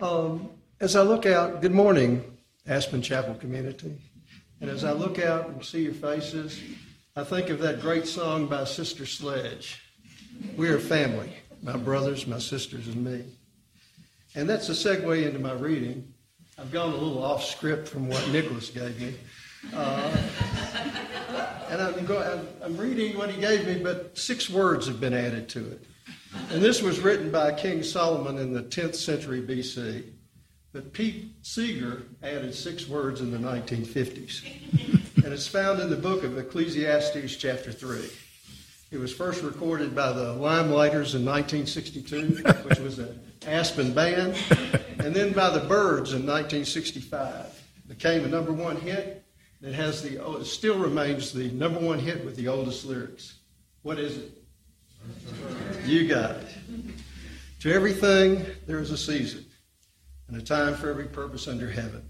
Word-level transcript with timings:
Um, 0.00 0.50
as 0.80 0.96
I 0.96 1.02
look 1.02 1.24
out, 1.24 1.62
good 1.62 1.72
morning, 1.72 2.36
Aspen 2.66 3.00
Chapel 3.00 3.34
community. 3.34 3.96
And 4.60 4.68
as 4.68 4.82
I 4.82 4.92
look 4.92 5.20
out 5.20 5.48
and 5.48 5.64
see 5.64 5.82
your 5.84 5.94
faces, 5.94 6.60
I 7.14 7.22
think 7.22 7.48
of 7.48 7.60
that 7.60 7.80
great 7.80 8.06
song 8.06 8.46
by 8.46 8.64
Sister 8.64 9.06
Sledge. 9.06 9.80
We 10.56 10.68
are 10.68 10.80
family, 10.80 11.32
my 11.62 11.76
brothers, 11.76 12.26
my 12.26 12.40
sisters, 12.40 12.88
and 12.88 13.04
me. 13.04 13.24
And 14.34 14.48
that's 14.48 14.68
a 14.68 14.72
segue 14.72 15.24
into 15.24 15.38
my 15.38 15.52
reading. 15.52 16.12
I've 16.58 16.72
gone 16.72 16.90
a 16.90 16.96
little 16.96 17.22
off 17.22 17.44
script 17.44 17.86
from 17.86 18.08
what 18.08 18.28
Nicholas 18.30 18.70
gave 18.70 19.00
me. 19.00 19.14
Uh, 19.72 20.16
and 21.70 21.80
I'm, 21.80 22.04
going, 22.04 22.46
I'm 22.62 22.76
reading 22.76 23.16
what 23.16 23.30
he 23.30 23.40
gave 23.40 23.64
me, 23.66 23.80
but 23.80 24.18
six 24.18 24.50
words 24.50 24.88
have 24.88 24.98
been 25.00 25.14
added 25.14 25.48
to 25.50 25.60
it. 25.70 25.84
And 26.50 26.62
this 26.62 26.82
was 26.82 27.00
written 27.00 27.30
by 27.30 27.52
King 27.52 27.82
Solomon 27.82 28.38
in 28.38 28.52
the 28.52 28.62
10th 28.62 28.96
century 28.96 29.40
BC. 29.40 30.04
But 30.72 30.92
Pete 30.92 31.36
Seeger 31.42 32.02
added 32.22 32.54
six 32.54 32.88
words 32.88 33.20
in 33.20 33.30
the 33.30 33.38
1950s. 33.38 34.44
and 35.24 35.32
it's 35.32 35.46
found 35.46 35.80
in 35.80 35.88
the 35.88 35.96
book 35.96 36.24
of 36.24 36.36
Ecclesiastes, 36.36 37.36
chapter 37.36 37.70
3. 37.70 38.10
It 38.90 38.98
was 38.98 39.12
first 39.12 39.42
recorded 39.42 39.94
by 39.94 40.12
the 40.12 40.34
Limeliters 40.34 41.14
in 41.14 41.24
1962, 41.24 42.42
which 42.68 42.78
was 42.78 42.98
an 42.98 43.20
Aspen 43.46 43.92
band, 43.92 44.36
and 44.98 45.14
then 45.14 45.32
by 45.32 45.50
the 45.50 45.66
Byrds 45.66 46.12
in 46.12 46.26
1965. 46.26 47.46
It 47.46 47.88
Became 47.88 48.24
a 48.24 48.28
number 48.28 48.52
one 48.52 48.76
hit. 48.76 49.24
It 49.62 49.74
has 49.74 50.02
the 50.02 50.24
it 50.38 50.44
still 50.44 50.78
remains 50.78 51.32
the 51.32 51.50
number 51.50 51.80
one 51.80 51.98
hit 51.98 52.24
with 52.24 52.36
the 52.36 52.48
oldest 52.48 52.84
lyrics. 52.84 53.38
What 53.82 53.98
is 53.98 54.16
it? 54.18 54.43
You 55.84 56.08
got 56.08 56.36
it. 56.36 56.48
To 57.60 57.72
everything 57.72 58.44
there 58.66 58.78
is 58.78 58.90
a 58.90 58.96
season 58.96 59.44
and 60.28 60.36
a 60.36 60.42
time 60.42 60.74
for 60.74 60.90
every 60.90 61.06
purpose 61.06 61.48
under 61.48 61.70
heaven. 61.70 62.08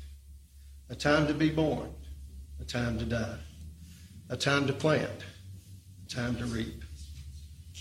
A 0.91 0.95
time 0.95 1.27
to 1.27 1.35
be 1.35 1.51
born, 1.51 1.91
a 2.61 2.65
time 2.65 2.99
to 2.99 3.05
die, 3.05 3.39
a 4.31 4.37
time 4.37 4.67
to 4.67 4.73
plant, 4.73 5.25
a 6.05 6.09
time 6.09 6.37
to 6.37 6.45
reap, 6.47 6.83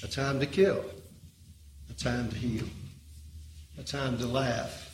a 0.03 0.07
time 0.07 0.39
to 0.39 0.45
kill, 0.45 0.83
a 1.89 1.93
time 1.93 2.29
to 2.29 2.35
heal, 2.35 2.65
a 3.77 3.83
time 3.83 4.17
to 4.17 4.25
laugh, 4.25 4.89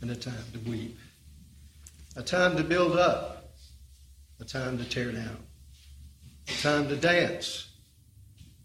and 0.00 0.10
a 0.10 0.16
time 0.16 0.44
to 0.52 0.58
weep, 0.70 0.98
a 2.16 2.22
time 2.22 2.56
to 2.56 2.62
build 2.62 2.98
up, 2.98 3.54
a 4.40 4.44
time 4.44 4.76
to 4.78 4.84
tear 4.84 5.10
down, 5.10 5.38
a 6.48 6.62
time 6.62 6.88
to 6.88 6.96
dance, 6.96 7.71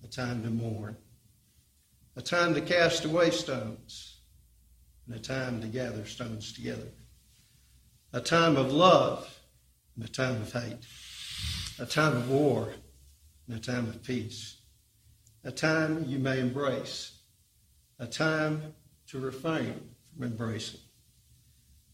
a 0.08 0.10
time 0.10 0.42
to 0.42 0.50
mourn, 0.50 0.96
a 2.16 2.22
time 2.22 2.54
to 2.54 2.62
cast 2.62 3.04
away 3.04 3.30
stones 3.30 4.22
and 5.06 5.14
a 5.16 5.20
time 5.20 5.60
to 5.60 5.68
gather 5.68 6.06
stones 6.06 6.54
together. 6.54 6.88
A 8.14 8.22
time 8.22 8.56
of 8.56 8.72
love 8.72 9.38
and 9.96 10.06
a 10.06 10.08
time 10.08 10.42
of 10.42 10.54
hate. 10.54 10.86
A 11.80 11.86
time 11.86 12.16
of 12.16 12.30
war 12.30 12.70
and 13.48 13.58
a 13.58 13.60
time 13.60 13.88
of 13.90 14.02
peace. 14.02 14.62
A 15.44 15.52
time 15.52 16.06
you 16.08 16.20
may 16.20 16.40
embrace. 16.40 17.20
A 18.00 18.08
time 18.08 18.74
to 19.08 19.20
refrain 19.20 19.90
from 20.14 20.26
embracing. 20.26 20.80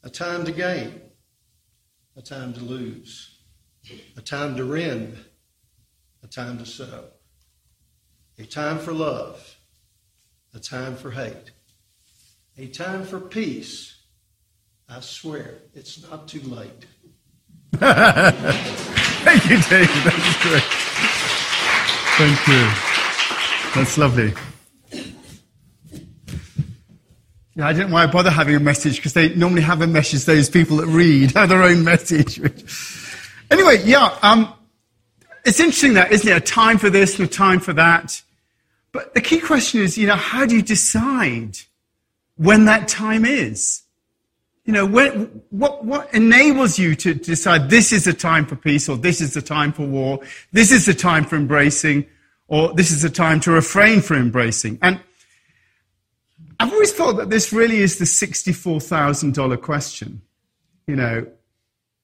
A 0.03 0.09
time 0.09 0.45
to 0.45 0.52
gain. 0.52 1.02
A 2.16 2.22
time 2.22 2.53
to 2.53 2.59
lose. 2.59 3.39
A 4.16 4.22
time 4.22 4.56
to 4.58 4.66
rend. 4.66 5.17
A 6.22 6.28
time 6.28 6.59
to 6.59 6.66
sow. 6.66 7.12
A 8.39 8.43
time 8.45 8.79
for 8.79 8.93
love. 8.93 9.57
A 10.53 10.59
time 10.59 10.95
for 10.95 11.11
hate 11.11 11.51
a 12.57 12.67
time 12.67 13.03
for 13.03 13.19
peace. 13.19 13.95
I 14.87 14.99
swear, 14.99 15.55
it's 15.73 16.07
not 16.09 16.27
too 16.27 16.41
late. 16.41 16.85
Thank 17.73 19.49
you, 19.49 19.57
David. 19.61 20.03
That's 20.03 20.43
great. 20.43 20.63
Thank 22.17 22.47
you. 22.47 22.69
That's 23.73 23.97
lovely. 23.97 24.33
Yeah, 27.55 27.67
I 27.67 27.73
didn't 27.73 27.91
want 27.91 28.11
to 28.11 28.16
bother 28.16 28.29
having 28.29 28.55
a 28.55 28.59
message 28.59 28.97
because 28.97 29.13
they 29.13 29.33
normally 29.33 29.61
have 29.61 29.81
a 29.81 29.88
message. 29.88 30.25
Those 30.25 30.49
people 30.49 30.77
that 30.77 30.88
read 30.88 31.31
have 31.35 31.49
their 31.49 31.63
own 31.63 31.83
message. 31.83 32.39
anyway, 33.49 33.81
yeah, 33.83 34.16
um, 34.22 34.53
it's 35.45 35.59
interesting 35.59 35.93
that, 35.95 36.11
isn't 36.11 36.27
it? 36.27 36.35
A 36.35 36.41
time 36.41 36.77
for 36.77 36.89
this 36.89 37.19
and 37.19 37.27
a 37.27 37.31
time 37.31 37.59
for 37.59 37.73
that. 37.73 38.21
But 38.91 39.13
the 39.13 39.21
key 39.21 39.39
question 39.39 39.81
is, 39.81 39.97
you 39.97 40.07
know, 40.07 40.15
how 40.15 40.45
do 40.45 40.55
you 40.55 40.61
decide? 40.61 41.57
when 42.37 42.65
that 42.65 42.87
time 42.87 43.25
is. 43.25 43.81
You 44.65 44.73
know, 44.73 44.85
when, 44.85 45.41
what, 45.49 45.83
what 45.83 46.13
enables 46.13 46.79
you 46.79 46.95
to 46.95 47.13
decide 47.13 47.69
this 47.69 47.91
is 47.91 48.07
a 48.07 48.13
time 48.13 48.45
for 48.45 48.55
peace 48.55 48.87
or 48.87 48.95
this 48.95 49.19
is 49.19 49.35
a 49.35 49.41
time 49.41 49.73
for 49.73 49.85
war, 49.85 50.21
this 50.53 50.71
is 50.71 50.87
a 50.87 50.93
time 50.93 51.25
for 51.25 51.35
embracing 51.35 52.05
or 52.47 52.73
this 52.73 52.91
is 52.91 53.03
a 53.03 53.09
time 53.09 53.39
to 53.41 53.51
refrain 53.51 54.01
from 54.01 54.17
embracing? 54.17 54.79
And 54.81 55.01
I've 56.59 56.71
always 56.71 56.93
thought 56.93 57.17
that 57.17 57.29
this 57.29 57.51
really 57.51 57.79
is 57.79 57.97
the 57.97 58.05
$64,000 58.05 59.61
question, 59.61 60.21
you 60.87 60.95
know. 60.95 61.27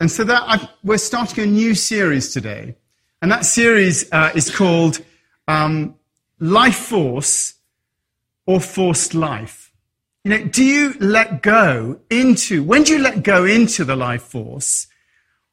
And 0.02 0.12
so 0.12 0.26
that 0.26 0.44
I've, 0.46 0.68
we're 0.84 0.98
starting 0.98 1.44
a 1.44 1.48
new 1.48 1.76
series 1.76 2.34
today. 2.34 2.76
And 3.22 3.32
that 3.32 3.46
series 3.46 4.12
uh, 4.12 4.32
is 4.34 4.54
called 4.54 5.04
um, 5.48 5.96
Life 6.40 6.78
Force 6.78 7.56
or 8.46 8.62
Forced 8.62 9.14
Life. 9.14 9.72
You 10.24 10.32
know, 10.32 10.44
do 10.46 10.64
you 10.64 10.94
let 11.00 11.42
go 11.42 12.00
into, 12.10 12.64
when 12.64 12.84
do 12.84 12.94
you 12.94 13.00
let 13.00 13.24
go 13.24 13.46
into 13.46 13.86
the 13.86 13.96
life 13.96 14.24
force? 14.24 14.88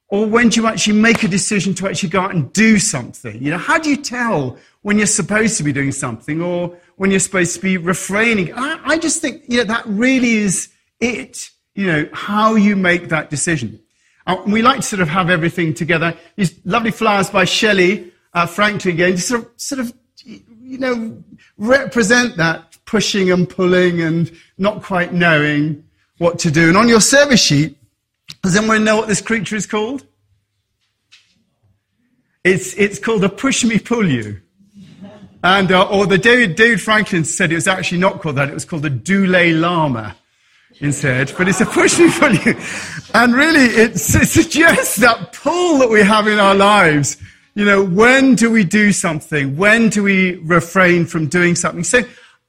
Or 0.09 0.27
when 0.27 0.49
do 0.49 0.61
you 0.61 0.67
actually 0.67 1.01
make 1.01 1.25
a 1.25 1.29
decision 1.29 1.75
to 1.75 1.89
actually 1.89 2.11
go 2.11 2.21
out 2.21 2.35
and 2.35 2.53
do 2.53 2.79
something? 2.79 3.43
You 3.43 3.51
know, 3.51 3.59
how 3.59 3.79
do 3.79 3.91
you 3.91 3.97
tell 3.97 4.57
when 4.83 4.99
you're 4.99 5.07
supposed 5.07 5.57
to 5.59 5.65
be 5.65 5.73
doing 5.73 5.93
something 5.93 6.41
or 6.41 6.77
when 6.97 7.11
you're 7.11 7.21
supposed 7.21 7.55
to 7.57 7.61
be 7.61 7.77
refraining? 7.77 8.55
I, 8.55 8.81
I 8.85 8.99
just 8.99 9.21
think, 9.21 9.43
you 9.49 9.59
know, 9.59 9.65
that 9.65 9.85
really 9.87 10.37
is 10.37 10.69
it, 11.01 11.51
you 11.75 11.87
know, 11.87 12.09
how 12.13 12.55
you 12.55 12.77
make 12.77 13.09
that 13.09 13.31
decision. 13.31 13.81
Uh, 14.27 14.43
we 14.47 14.61
like 14.61 14.81
to 14.81 14.83
sort 14.83 15.01
of 15.01 15.09
have 15.09 15.31
everything 15.31 15.73
together. 15.73 16.17
These 16.35 16.59
lovely 16.65 16.91
flowers 16.91 17.31
by 17.31 17.45
Shelley, 17.45 18.13
uh, 18.35 18.47
Franklin 18.47 18.95
again, 18.95 19.19
sort 19.19 19.43
of, 19.43 19.51
sort 19.57 19.81
of, 19.81 19.95
you 20.25 20.79
know, 20.79 21.23
represent 21.57 22.37
that 22.37 22.77
pushing 22.87 23.31
and 23.31 23.49
pulling 23.49 24.01
and 24.01 24.33
not 24.59 24.83
quite 24.83 25.13
knowing 25.13 25.85
what 26.19 26.39
to 26.41 26.51
do. 26.51 26.69
And 26.69 26.77
on 26.77 26.89
your 26.89 27.01
service 27.01 27.41
sheet, 27.41 27.79
does 28.43 28.57
anyone 28.57 28.85
know 28.85 28.97
what 28.97 29.09
this 29.09 29.21
creature 29.21 29.57
is 29.57 29.67
called? 29.67 30.05
It's, 32.43 32.75
it's 32.75 32.99
called 32.99 33.25
a 33.25 33.29
push 33.29 33.65
me 33.65 33.79
pull 33.79 34.09
you. 34.09 34.41
And, 35.43 35.71
uh, 35.71 35.89
or 35.89 36.07
the 36.07 36.19
David, 36.19 36.57
David 36.57 36.81
Franklin 36.81 37.25
said 37.25 37.53
it 37.53 37.57
was 37.57 37.69
actually 37.69 37.99
not 37.99 38.21
called 38.21 38.37
that, 38.37 38.49
it 38.49 38.55
was 38.55 38.65
called 38.65 38.85
a 38.85 38.91
Dalai 38.91 39.53
Instead, 40.81 41.33
but 41.39 41.49
it's 41.49 41.61
a 41.61 41.67
push 41.67 41.99
me 41.99 42.11
pull 42.19 42.35
you. 42.35 42.55
And 43.15 43.35
really, 43.35 43.65
it 43.65 43.99
suggests 43.99 44.97
that 44.97 45.33
pull 45.33 45.79
that 45.79 45.89
we 45.89 46.03
have 46.03 46.27
in 46.27 46.39
our 46.39 46.55
lives. 46.55 47.17
You 47.55 47.65
know, 47.65 47.83
when 47.83 48.35
do 48.35 48.51
we 48.51 48.65
do 48.65 48.93
something? 48.93 49.57
When 49.57 49.89
do 49.89 50.03
we 50.03 50.37
refrain 50.37 51.07
from 51.07 51.29
doing 51.29 51.55
something? 51.55 51.83
So 51.83 52.03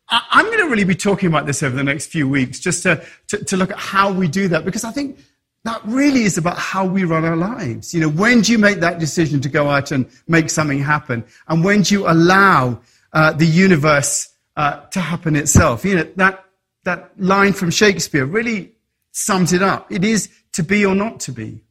I'm 0.10 0.46
going 0.46 0.60
to 0.60 0.68
really 0.68 0.84
be 0.84 0.96
talking 0.96 1.28
about 1.28 1.46
this 1.46 1.64
over 1.64 1.76
the 1.76 1.84
next 1.84 2.08
few 2.08 2.28
weeks, 2.28 2.60
just 2.60 2.84
to, 2.84 3.06
to, 3.28 3.44
to, 3.46 3.58
look 3.58 3.72
at 3.72 3.78
how 3.78 4.12
we 4.12 4.28
do 4.28 4.48
that, 4.50 4.66
because 4.66 4.84
I 4.84 4.92
think 4.92 5.20
that 5.64 5.82
really 5.86 6.24
is 6.24 6.38
about 6.38 6.58
how 6.58 6.86
we 6.86 7.04
run 7.04 7.26
our 7.26 7.36
lives. 7.36 7.94
You 7.94 8.02
know, 8.02 8.10
when 8.10 8.42
do 8.42 8.52
you 8.52 8.58
make 8.58 8.80
that 8.80 9.00
decision 9.00 9.42
to 9.42 9.50
go 9.50 9.70
out 9.70 9.92
and 9.92 10.06
make 10.28 10.50
something 10.50 10.80
happen? 10.80 11.26
And 11.48 11.64
when 11.64 11.82
do 11.82 11.96
you 11.96 12.10
allow 12.10 12.80
uh, 13.12 13.34
the 13.34 13.46
universe 13.46 14.30
uh, 14.56 14.82
to 14.88 15.00
happen 15.00 15.36
itself? 15.36 15.84
You 15.84 15.96
know, 15.96 16.08
that, 16.16 16.46
that 16.88 17.12
line 17.18 17.52
from 17.52 17.70
Shakespeare 17.70 18.26
really 18.26 18.72
sums 19.12 19.52
it 19.52 19.62
up. 19.62 19.92
It 19.92 20.06
is 20.06 20.30
to 20.54 20.64
be 20.64 20.86
or 20.86 20.96
not 20.96 21.20
to 21.22 21.34
be. 21.34 21.62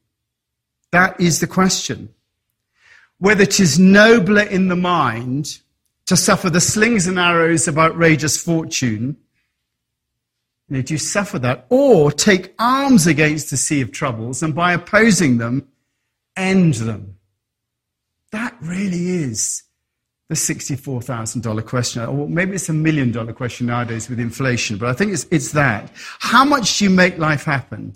That 0.92 1.18
is 1.18 1.40
the 1.40 1.46
question. 1.46 2.10
Whether 3.18 3.46
'tis 3.46 3.78
nobler 3.78 4.42
in 4.42 4.68
the 4.68 4.76
mind 4.76 5.60
to 6.04 6.16
suffer 6.18 6.50
the 6.50 6.60
slings 6.60 7.06
and 7.06 7.18
arrows 7.18 7.66
of 7.66 7.78
outrageous 7.78 8.36
fortune, 8.36 9.16
do 10.70 10.84
you 10.86 10.98
suffer 10.98 11.38
that? 11.38 11.66
Or 11.70 12.12
take 12.12 12.54
arms 12.58 13.06
against 13.06 13.48
the 13.48 13.56
sea 13.56 13.80
of 13.80 13.92
troubles 13.92 14.42
and 14.42 14.54
by 14.54 14.74
opposing 14.74 15.38
them, 15.38 15.66
end 16.36 16.74
them? 16.74 17.16
That 18.32 18.54
really 18.60 19.08
is 19.08 19.62
the 20.28 20.34
$64,000 20.34 21.64
question. 21.66 22.02
Or 22.02 22.28
maybe 22.28 22.54
it's 22.54 22.68
a 22.68 22.72
million 22.72 23.12
dollar 23.12 23.32
question 23.32 23.66
nowadays 23.66 24.08
with 24.08 24.18
inflation, 24.18 24.76
but 24.76 24.88
I 24.88 24.92
think 24.92 25.12
it's, 25.12 25.26
it's 25.30 25.52
that. 25.52 25.92
How 26.18 26.44
much 26.44 26.78
do 26.78 26.84
you 26.84 26.90
make 26.90 27.18
life 27.18 27.44
happen? 27.44 27.94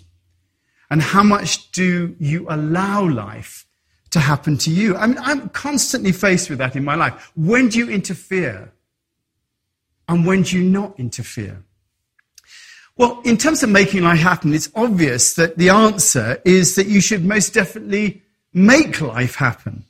And 0.89 1.01
how 1.01 1.23
much 1.23 1.71
do 1.71 2.15
you 2.19 2.47
allow 2.49 3.07
life 3.07 3.65
to 4.11 4.19
happen 4.19 4.57
to 4.57 4.69
you. 4.69 4.95
I 4.95 5.07
mean, 5.07 5.17
I'm 5.19 5.49
constantly 5.49 6.11
faced 6.11 6.49
with 6.49 6.59
that 6.59 6.75
in 6.75 6.83
my 6.83 6.95
life. 6.95 7.31
When 7.35 7.69
do 7.69 7.79
you 7.79 7.89
interfere? 7.89 8.71
And 10.07 10.25
when 10.25 10.43
do 10.43 10.57
you 10.57 10.69
not 10.69 10.99
interfere? 10.99 11.63
Well, 12.97 13.21
in 13.23 13.37
terms 13.37 13.63
of 13.63 13.69
making 13.69 14.03
life 14.03 14.19
happen, 14.19 14.53
it's 14.53 14.69
obvious 14.75 15.33
that 15.35 15.57
the 15.57 15.69
answer 15.69 16.41
is 16.43 16.75
that 16.75 16.87
you 16.87 16.99
should 16.99 17.23
most 17.23 17.53
definitely 17.53 18.21
make 18.53 18.99
life 18.99 19.35
happen. 19.35 19.85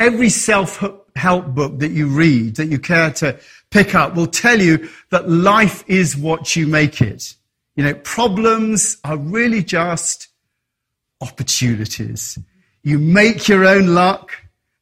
Every 0.00 0.28
self 0.28 0.82
help 1.16 1.46
book 1.54 1.78
that 1.78 1.90
you 1.90 2.08
read, 2.08 2.56
that 2.56 2.66
you 2.66 2.78
care 2.78 3.10
to 3.12 3.38
pick 3.70 3.94
up, 3.94 4.14
will 4.14 4.26
tell 4.26 4.60
you 4.60 4.88
that 5.10 5.28
life 5.28 5.84
is 5.86 6.16
what 6.16 6.56
you 6.56 6.66
make 6.66 7.00
it. 7.00 7.34
You 7.76 7.84
know, 7.84 7.94
problems 7.94 8.98
are 9.04 9.16
really 9.16 9.62
just 9.62 10.28
opportunities. 11.20 12.38
You 12.82 12.98
make 12.98 13.48
your 13.48 13.64
own 13.64 13.94
luck. 13.94 14.32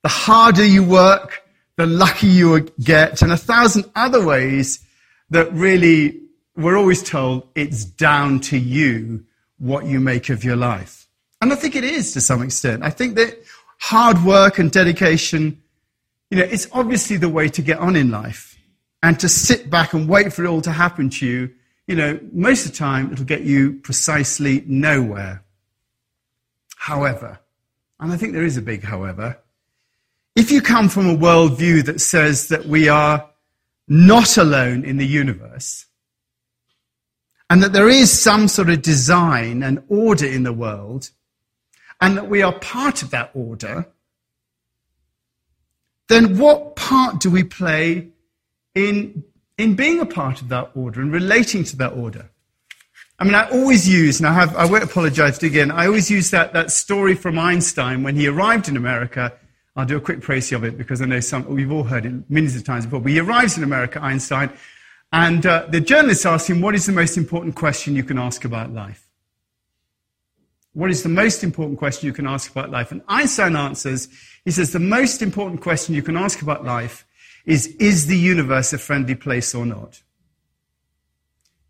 The 0.03 0.09
harder 0.09 0.65
you 0.65 0.83
work, 0.83 1.43
the 1.77 1.87
luckier 1.87 2.31
you 2.31 2.61
get, 2.83 3.23
and 3.23 3.31
a 3.31 3.37
thousand 3.37 3.85
other 3.95 4.25
ways 4.25 4.85
that 5.31 5.53
really 5.53 6.21
we're 6.57 6.77
always 6.77 7.03
told 7.03 7.49
it's 7.55 7.85
down 7.85 8.41
to 8.41 8.59
you 8.59 9.25
what 9.59 9.87
you 9.87 10.01
make 10.01 10.29
of 10.29 10.45
your 10.45 10.57
life. 10.57 11.07
And 11.41 11.53
I 11.53 11.57
think 11.57 11.77
it 11.77 11.85
is 11.85 12.13
to 12.13 12.21
some 12.21 12.43
extent. 12.43 12.83
I 12.83 12.91
think 12.91 13.15
that 13.15 13.43
hard 13.79 14.23
work 14.25 14.59
and 14.59 14.71
dedication, 14.71 15.62
you 16.33 16.39
know, 16.39 16.45
it's 16.45 16.67
obviously 16.73 17.19
the 17.19 17.29
way 17.29 17.47
to 17.51 17.61
get 17.61 17.79
on 17.79 17.95
in 17.95 18.11
life. 18.11 18.59
And 19.03 19.21
to 19.21 19.29
sit 19.29 19.69
back 19.69 19.93
and 19.93 20.09
wait 20.09 20.33
for 20.33 20.43
it 20.43 20.49
all 20.49 20.63
to 20.63 20.73
happen 20.73 21.11
to 21.11 21.27
you, 21.27 21.51
you 21.87 21.95
know, 21.95 22.19
most 22.33 22.65
of 22.65 22.73
the 22.73 22.79
time 22.79 23.13
it'll 23.13 23.27
get 23.27 23.43
you 23.43 23.75
precisely 23.83 24.65
nowhere. 24.67 25.45
However, 26.75 27.39
and 28.01 28.11
I 28.11 28.17
think 28.17 28.33
there 28.33 28.47
is 28.47 28.57
a 28.57 28.63
big 28.63 28.83
however, 28.83 29.41
if 30.35 30.51
you 30.51 30.63
come 30.63 30.89
from 30.89 31.07
a 31.07 31.15
worldview 31.15 31.85
that 31.85 32.01
says 32.01 32.49
that 32.49 32.65
we 32.65 32.89
are 32.89 33.29
not 33.87 34.39
alone 34.39 34.85
in 34.87 34.97
the 34.97 35.07
universe, 35.07 35.85
and 37.51 37.63
that 37.63 37.75
there 37.75 37.91
is 37.91 38.11
some 38.11 38.49
sort 38.49 38.71
of 38.71 38.81
design 38.81 39.63
and 39.63 39.83
order 39.89 40.25
in 40.25 40.45
the 40.45 40.53
world, 40.55 41.11
and 42.01 42.17
that 42.17 42.31
we 42.31 42.41
are 42.41 42.59
part 42.59 43.03
of 43.03 43.11
that 43.11 43.33
order, 43.35 43.87
then 46.09 46.39
what 46.39 46.77
part 46.77 47.21
do 47.21 47.31
we 47.31 47.45
play 47.45 48.09
in, 48.75 49.25
in 49.59 49.75
being 49.77 50.01
a 50.01 50.07
part 50.07 50.41
of 50.41 50.49
that 50.49 50.71
order 50.75 51.01
and 51.01 51.13
relating 51.13 51.65
to 51.65 51.77
that 51.77 51.93
order? 51.93 52.31
I 53.19 53.25
mean, 53.25 53.35
I 53.35 53.49
always 53.51 53.89
use, 53.89 54.19
and 54.19 54.27
I, 54.27 54.33
have, 54.33 54.57
I 54.57 54.65
won't 54.65 54.83
apologize 54.83 55.43
again, 55.43 55.71
I 55.71 55.87
always 55.87 56.11
use 56.11 56.31
that, 56.31 56.53
that 56.55 56.71
story 56.71 57.15
from 57.15 57.39
Einstein 57.39 58.03
when 58.03 58.17
he 58.17 58.27
arrived 58.27 58.69
in 58.69 58.77
America 58.77 59.33
I'll 59.75 59.87
do 59.87 59.97
a 59.97 60.01
quick 60.01 60.21
précis 60.21 60.55
of 60.55 60.65
it 60.65 60.77
because 60.77 61.01
I 61.01 61.07
know 61.07 61.21
some, 61.21 61.47
we've 61.47 61.73
all 61.73 61.85
heard 61.85 62.05
it 62.05 62.31
millions 62.31 62.57
of 62.57 62.65
times 62.65 62.85
before. 62.85 63.01
But 63.01 63.13
he 63.13 63.19
arrives 63.19 63.57
in 63.57 63.65
America, 63.65 64.01
Einstein, 64.03 64.51
and 65.13 65.45
uh, 65.47 65.67
the 65.69 65.81
journalists 65.81 66.27
ask 66.27 66.49
him, 66.49 66.61
What 66.61 66.75
is 66.75 66.87
the 66.87 66.93
most 66.93 67.17
important 67.17 67.55
question 67.55 67.97
you 67.97 68.05
can 68.05 68.19
ask 68.19 68.45
about 68.45 68.73
life? 68.73 69.09
What 70.75 70.91
is 70.91 71.03
the 71.03 71.09
most 71.09 71.45
important 71.45 71.79
question 71.79 72.07
you 72.07 72.13
can 72.13 72.27
ask 72.27 72.51
about 72.51 72.71
life? 72.71 72.93
And 72.93 73.03
Einstein 73.09 73.57
answers, 73.57 74.09
he 74.45 74.51
says, 74.51 74.73
The 74.73 74.79
most 74.79 75.21
important 75.21 75.61
question 75.61 75.95
you 75.95 76.03
can 76.03 76.17
ask 76.17 76.41
about 76.41 76.65
life 76.65 77.07
is 77.45 77.67
Is 77.79 78.07
the 78.07 78.17
universe 78.17 78.73
a 78.73 78.79
friendly 78.79 79.15
place 79.15 79.55
or 79.55 79.67
not? 79.67 80.03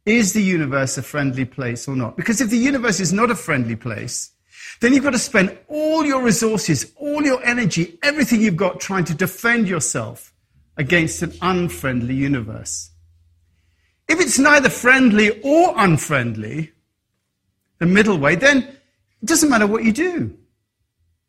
Is 0.05 0.33
the 0.33 0.43
universe 0.43 0.99
a 0.99 1.03
friendly 1.03 1.45
place 1.45 1.87
or 1.89 1.97
not? 1.97 2.17
Because 2.17 2.41
if 2.41 2.51
the 2.51 2.57
universe 2.57 3.01
is 3.01 3.13
not 3.13 3.31
a 3.31 3.37
friendly 3.37 3.77
place, 3.77 4.33
then 4.81 4.93
you've 4.93 5.05
got 5.05 5.11
to 5.11 5.19
spend 5.19 5.57
all 5.69 6.05
your 6.05 6.23
resources, 6.23 6.93
all 6.97 7.23
your 7.23 7.45
energy, 7.45 7.99
everything 8.03 8.41
you've 8.41 8.57
got 8.57 8.81
trying 8.81 9.05
to 9.05 9.15
defend 9.15 9.69
yourself 9.69 10.33
against 10.77 11.23
an 11.23 11.33
unfriendly 11.41 12.15
universe. 12.15 12.91
If 14.09 14.21
it's 14.21 14.39
neither 14.39 14.69
friendly 14.69 15.41
or 15.43 15.75
unfriendly, 15.77 16.73
the 17.79 17.87
middle 17.87 18.19
way, 18.19 18.35
then 18.35 18.77
it 19.23 19.27
doesn't 19.27 19.49
matter 19.49 19.67
what 19.67 19.85
you 19.85 19.93
do. 19.93 20.37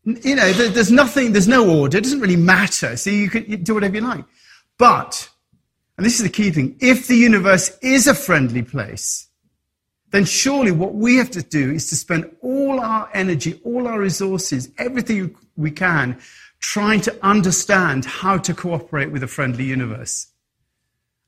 You 0.06 0.36
know, 0.36 0.52
there's 0.52 0.92
nothing, 0.92 1.32
there's 1.32 1.48
no 1.48 1.70
order. 1.70 1.98
It 1.98 2.04
doesn't 2.04 2.20
really 2.20 2.36
matter. 2.36 2.98
So 2.98 3.10
you 3.10 3.30
can 3.30 3.64
do 3.64 3.76
whatever 3.76 3.96
you 3.96 4.02
like. 4.02 4.26
But, 4.78 5.30
and 5.98 6.06
this 6.06 6.18
is 6.18 6.24
the 6.24 6.30
key 6.30 6.52
thing, 6.52 6.76
if 6.82 7.08
the 7.08 7.16
universe 7.16 7.78
is 7.82 8.08
a 8.08 8.14
friendly 8.14 8.64
place, 8.64 9.28
then 10.12 10.26
surely 10.26 10.72
what 10.72 10.94
we 10.94 11.16
have 11.18 11.32
to 11.32 11.42
do 11.42 11.72
is 11.72 11.90
to 11.90 11.96
spend 11.96 12.30
all 12.42 12.80
our 12.80 13.10
energy, 13.14 13.62
all 13.64 13.88
our 13.88 14.00
resources, 14.00 14.70
everything 14.78 15.36
we 15.56 15.72
can, 15.72 16.20
trying 16.60 17.02
to 17.02 17.26
understand 17.26 18.06
how 18.06 18.38
to 18.38 18.54
cooperate 18.54 19.12
with 19.12 19.24
a 19.24 19.28
friendly 19.28 19.64
universe. 19.64 20.28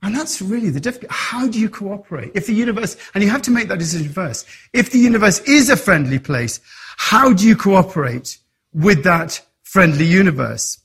And 0.05 0.13
that's 0.13 0.39
really 0.39 0.69
the 0.69 0.79
difficulty. 0.79 1.07
How 1.09 1.47
do 1.47 1.59
you 1.59 1.67
cooperate? 1.67 2.31
If 2.35 2.45
the 2.45 2.53
universe, 2.53 2.95
and 3.15 3.23
you 3.23 3.29
have 3.31 3.41
to 3.41 3.51
make 3.51 3.69
that 3.69 3.79
decision 3.79 4.07
first, 4.07 4.45
if 4.71 4.91
the 4.91 4.99
universe 4.99 5.39
is 5.47 5.67
a 5.71 5.75
friendly 5.75 6.19
place, 6.19 6.59
how 6.95 7.33
do 7.33 7.47
you 7.47 7.55
cooperate 7.55 8.37
with 8.71 9.03
that 9.03 9.43
friendly 9.63 10.05
universe? 10.05 10.77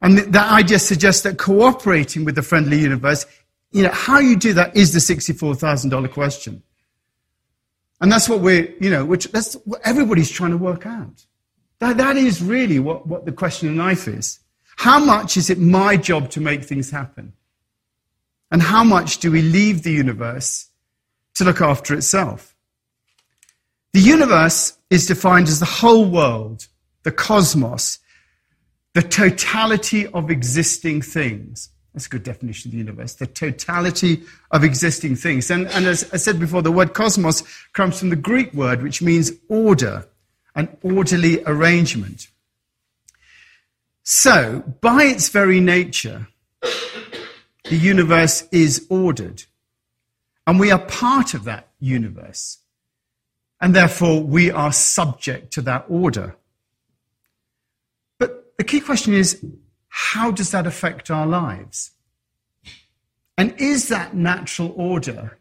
And 0.00 0.18
that 0.18 0.52
idea 0.52 0.78
suggests 0.78 1.22
that 1.22 1.38
cooperating 1.38 2.24
with 2.24 2.36
the 2.36 2.42
friendly 2.42 2.78
universe, 2.78 3.26
you 3.72 3.82
know, 3.82 3.90
how 3.90 4.20
you 4.20 4.36
do 4.36 4.52
that 4.52 4.76
is 4.76 4.92
the 4.92 5.00
$64,000 5.00 6.12
question. 6.12 6.62
And 8.00 8.12
that's 8.12 8.28
what 8.28 8.38
we're, 8.38 8.72
you 8.80 8.90
know, 8.90 9.04
which 9.04 9.24
that's 9.32 9.54
what 9.64 9.80
everybody's 9.82 10.30
trying 10.30 10.52
to 10.52 10.56
work 10.56 10.86
out. 10.86 11.26
That, 11.80 11.96
that 11.96 12.16
is 12.16 12.40
really 12.40 12.78
what, 12.78 13.08
what 13.08 13.24
the 13.24 13.32
question 13.32 13.70
in 13.70 13.76
life 13.76 14.06
is. 14.06 14.38
How 14.76 15.04
much 15.04 15.36
is 15.36 15.50
it 15.50 15.58
my 15.58 15.96
job 15.96 16.30
to 16.30 16.40
make 16.40 16.62
things 16.62 16.92
happen? 16.92 17.32
And 18.50 18.62
how 18.62 18.84
much 18.84 19.18
do 19.18 19.30
we 19.30 19.42
leave 19.42 19.82
the 19.82 19.92
universe 19.92 20.68
to 21.34 21.44
look 21.44 21.60
after 21.60 21.94
itself? 21.94 22.54
The 23.92 24.00
universe 24.00 24.76
is 24.88 25.06
defined 25.06 25.48
as 25.48 25.60
the 25.60 25.66
whole 25.66 26.04
world, 26.04 26.66
the 27.02 27.12
cosmos, 27.12 27.98
the 28.94 29.02
totality 29.02 30.06
of 30.08 30.30
existing 30.30 31.02
things. 31.02 31.70
That's 31.94 32.06
a 32.06 32.10
good 32.10 32.22
definition 32.22 32.68
of 32.68 32.72
the 32.72 32.78
universe. 32.78 33.14
The 33.14 33.26
totality 33.26 34.22
of 34.50 34.62
existing 34.62 35.16
things. 35.16 35.50
And, 35.50 35.66
and 35.68 35.86
as 35.86 36.08
I 36.12 36.18
said 36.18 36.38
before, 36.38 36.62
the 36.62 36.70
word 36.70 36.94
cosmos 36.94 37.42
comes 37.72 37.98
from 37.98 38.10
the 38.10 38.16
Greek 38.16 38.52
word, 38.54 38.82
which 38.82 39.02
means 39.02 39.32
order, 39.48 40.06
an 40.54 40.76
orderly 40.82 41.42
arrangement. 41.44 42.28
So, 44.02 44.64
by 44.80 45.04
its 45.04 45.28
very 45.28 45.60
nature, 45.60 46.28
the 47.70 47.76
universe 47.76 48.46
is 48.50 48.84
ordered. 48.90 49.44
And 50.46 50.58
we 50.58 50.72
are 50.72 50.78
part 50.78 51.34
of 51.34 51.44
that 51.44 51.68
universe. 51.78 52.58
And 53.60 53.74
therefore, 53.74 54.22
we 54.22 54.50
are 54.50 54.72
subject 54.72 55.52
to 55.52 55.62
that 55.62 55.84
order. 55.88 56.34
But 58.18 58.54
the 58.58 58.64
key 58.64 58.80
question 58.80 59.14
is 59.14 59.44
how 59.88 60.32
does 60.32 60.50
that 60.50 60.66
affect 60.66 61.10
our 61.10 61.26
lives? 61.26 61.92
And 63.38 63.54
is 63.58 63.88
that 63.88 64.14
natural 64.14 64.74
order 64.76 65.38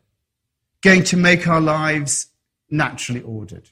going 0.81 1.03
to 1.05 1.17
make 1.17 1.47
our 1.47 1.61
lives 1.61 2.27
naturally 2.69 3.21
ordered? 3.21 3.69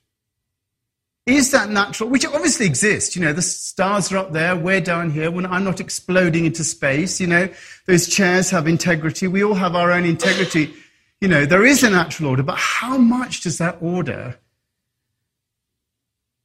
Is 1.28 1.52
that 1.52 1.70
natural? 1.70 2.10
Which 2.10 2.26
obviously 2.26 2.66
exists. 2.66 3.14
You 3.14 3.22
know, 3.22 3.34
the 3.34 3.42
stars 3.42 4.14
are 4.14 4.18
up 4.18 4.32
there, 4.32 4.56
we're 4.56 4.80
down 4.80 5.12
here. 5.12 5.30
When 5.30 5.46
I'm 5.46 5.66
not 5.66 5.82
exploding 5.82 6.46
into 6.46 6.64
space, 6.64 7.20
you 7.20 7.28
know, 7.28 7.50
those 7.86 8.08
chairs 8.08 8.50
have 8.52 8.66
integrity. 8.66 9.28
We 9.28 9.44
all 9.44 9.54
have 9.54 9.76
our 9.76 9.92
own 9.92 10.06
integrity. 10.06 10.74
You 11.20 11.28
know, 11.28 11.48
there 11.48 11.66
is 11.66 11.82
a 11.82 11.90
natural 11.90 12.30
order, 12.30 12.44
but 12.44 12.60
how 12.60 12.96
much 12.96 13.42
does 13.42 13.58
that 13.58 13.80
order 13.82 14.38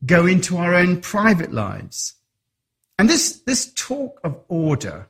go 0.07 0.25
into 0.25 0.57
our 0.57 0.75
own 0.75 1.03
private 1.03 1.53
lives? 1.53 2.15
And 2.99 3.07
this, 3.07 3.43
this 3.43 3.71
talk 3.75 4.19
of 4.25 4.41
order 4.49 5.09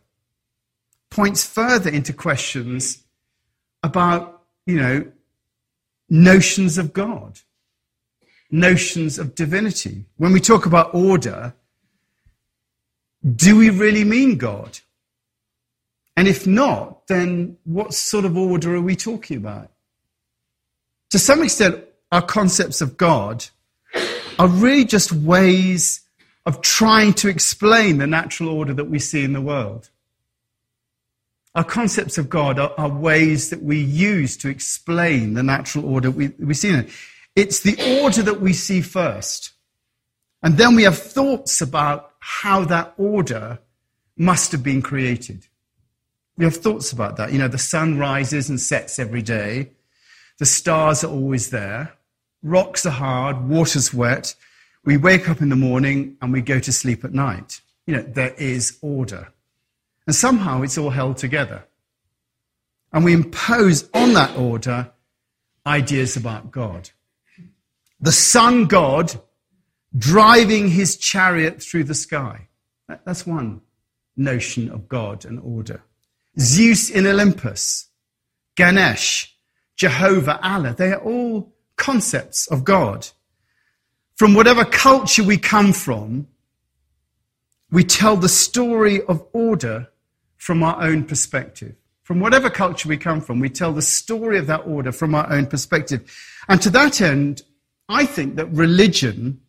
points 1.10 1.46
further 1.46 1.90
into 1.90 2.12
questions 2.12 3.04
about, 3.84 4.42
you 4.66 4.74
know, 4.74 5.12
notions 6.10 6.76
of 6.76 6.92
God, 6.92 7.38
notions 8.52 9.18
of 9.18 9.34
divinity. 9.34 10.04
When 10.18 10.32
we 10.32 10.40
talk 10.40 10.66
about 10.66 10.94
order, 10.94 11.54
do 13.34 13.56
we 13.56 13.70
really 13.70 14.04
mean 14.04 14.36
God? 14.36 14.78
And 16.16 16.28
if 16.28 16.46
not, 16.46 17.06
then 17.06 17.56
what 17.64 17.94
sort 17.94 18.26
of 18.26 18.36
order 18.36 18.74
are 18.76 18.80
we 18.80 18.94
talking 18.94 19.38
about? 19.38 19.70
To 21.10 21.18
some 21.18 21.42
extent, 21.42 21.82
our 22.12 22.22
concepts 22.22 22.80
of 22.80 22.96
God 22.96 23.46
are 24.38 24.48
really 24.48 24.84
just 24.84 25.12
ways 25.12 26.02
of 26.44 26.60
trying 26.60 27.14
to 27.14 27.28
explain 27.28 27.98
the 27.98 28.06
natural 28.06 28.50
order 28.50 28.74
that 28.74 28.84
we 28.84 28.98
see 28.98 29.24
in 29.24 29.32
the 29.32 29.40
world. 29.40 29.88
Our 31.54 31.64
concepts 31.64 32.18
of 32.18 32.28
God 32.28 32.58
are, 32.58 32.72
are 32.76 32.88
ways 32.88 33.50
that 33.50 33.62
we 33.62 33.80
use 33.80 34.36
to 34.38 34.48
explain 34.48 35.34
the 35.34 35.42
natural 35.42 35.86
order 35.86 36.10
we, 36.10 36.28
we 36.38 36.54
see 36.54 36.70
in 36.70 36.80
it. 36.80 36.90
It's 37.34 37.60
the 37.60 38.00
order 38.02 38.22
that 38.22 38.40
we 38.40 38.52
see 38.52 38.82
first. 38.82 39.52
And 40.42 40.56
then 40.56 40.74
we 40.74 40.82
have 40.82 40.98
thoughts 40.98 41.60
about 41.60 42.12
how 42.18 42.64
that 42.66 42.94
order 42.96 43.58
must 44.16 44.52
have 44.52 44.62
been 44.62 44.82
created. 44.82 45.46
We 46.36 46.44
have 46.44 46.56
thoughts 46.56 46.92
about 46.92 47.16
that. 47.16 47.32
You 47.32 47.38
know, 47.38 47.48
the 47.48 47.58
sun 47.58 47.98
rises 47.98 48.48
and 48.48 48.60
sets 48.60 48.98
every 48.98 49.22
day. 49.22 49.70
The 50.38 50.46
stars 50.46 51.04
are 51.04 51.10
always 51.10 51.50
there. 51.50 51.92
Rocks 52.42 52.84
are 52.86 52.90
hard. 52.90 53.48
Water's 53.48 53.94
wet. 53.94 54.34
We 54.84 54.96
wake 54.96 55.28
up 55.28 55.40
in 55.40 55.48
the 55.48 55.56
morning 55.56 56.16
and 56.20 56.32
we 56.32 56.42
go 56.42 56.58
to 56.58 56.72
sleep 56.72 57.04
at 57.04 57.12
night. 57.12 57.60
You 57.86 57.96
know, 57.96 58.02
there 58.02 58.34
is 58.34 58.78
order. 58.82 59.32
And 60.06 60.16
somehow 60.16 60.62
it's 60.62 60.78
all 60.78 60.90
held 60.90 61.18
together. 61.18 61.64
And 62.92 63.04
we 63.04 63.12
impose 63.12 63.88
on 63.94 64.12
that 64.14 64.36
order 64.36 64.90
ideas 65.66 66.16
about 66.16 66.50
God. 66.50 66.90
The 68.02 68.12
sun 68.12 68.66
god 68.66 69.12
driving 69.96 70.68
his 70.68 70.96
chariot 70.96 71.62
through 71.62 71.84
the 71.84 71.94
sky. 71.94 72.48
That's 73.04 73.26
one 73.26 73.62
notion 74.16 74.70
of 74.70 74.88
God 74.88 75.24
and 75.24 75.38
order. 75.40 75.82
Zeus 76.38 76.90
in 76.90 77.06
Olympus, 77.06 77.88
Ganesh, 78.56 79.34
Jehovah, 79.76 80.40
Allah, 80.42 80.74
they 80.76 80.92
are 80.92 81.00
all 81.00 81.54
concepts 81.76 82.46
of 82.48 82.64
God. 82.64 83.08
From 84.16 84.34
whatever 84.34 84.64
culture 84.64 85.24
we 85.24 85.38
come 85.38 85.72
from, 85.72 86.28
we 87.70 87.84
tell 87.84 88.16
the 88.16 88.28
story 88.28 89.02
of 89.02 89.24
order 89.32 89.88
from 90.36 90.62
our 90.62 90.82
own 90.82 91.04
perspective. 91.04 91.76
From 92.02 92.20
whatever 92.20 92.50
culture 92.50 92.88
we 92.88 92.96
come 92.96 93.20
from, 93.20 93.40
we 93.40 93.48
tell 93.48 93.72
the 93.72 93.80
story 93.80 94.38
of 94.38 94.48
that 94.48 94.66
order 94.66 94.92
from 94.92 95.14
our 95.14 95.30
own 95.32 95.46
perspective. 95.46 96.12
And 96.48 96.60
to 96.62 96.70
that 96.70 97.00
end, 97.00 97.42
I 97.88 98.06
think 98.06 98.36
that 98.36 98.46
religion 98.46 99.40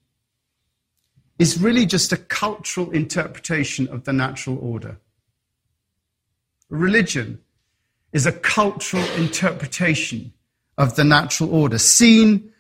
is 1.40 1.60
really 1.60 1.86
just 1.86 2.12
a 2.12 2.18
cultural 2.18 2.92
interpretation 2.92 3.88
of 3.88 4.04
the 4.04 4.14
natural 4.14 4.58
order. 4.60 4.98
Religion 6.70 7.40
is 8.12 8.26
a 8.26 8.32
cultural 8.32 9.04
interpretation 9.18 10.34
of 10.78 10.96
the 10.96 11.04
natural 11.04 11.54
order, 11.54 11.78
seen 11.78 12.52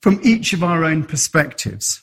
from 0.00 0.20
each 0.22 0.52
of 0.52 0.62
our 0.62 0.84
own 0.84 1.04
perspectives. 1.04 2.02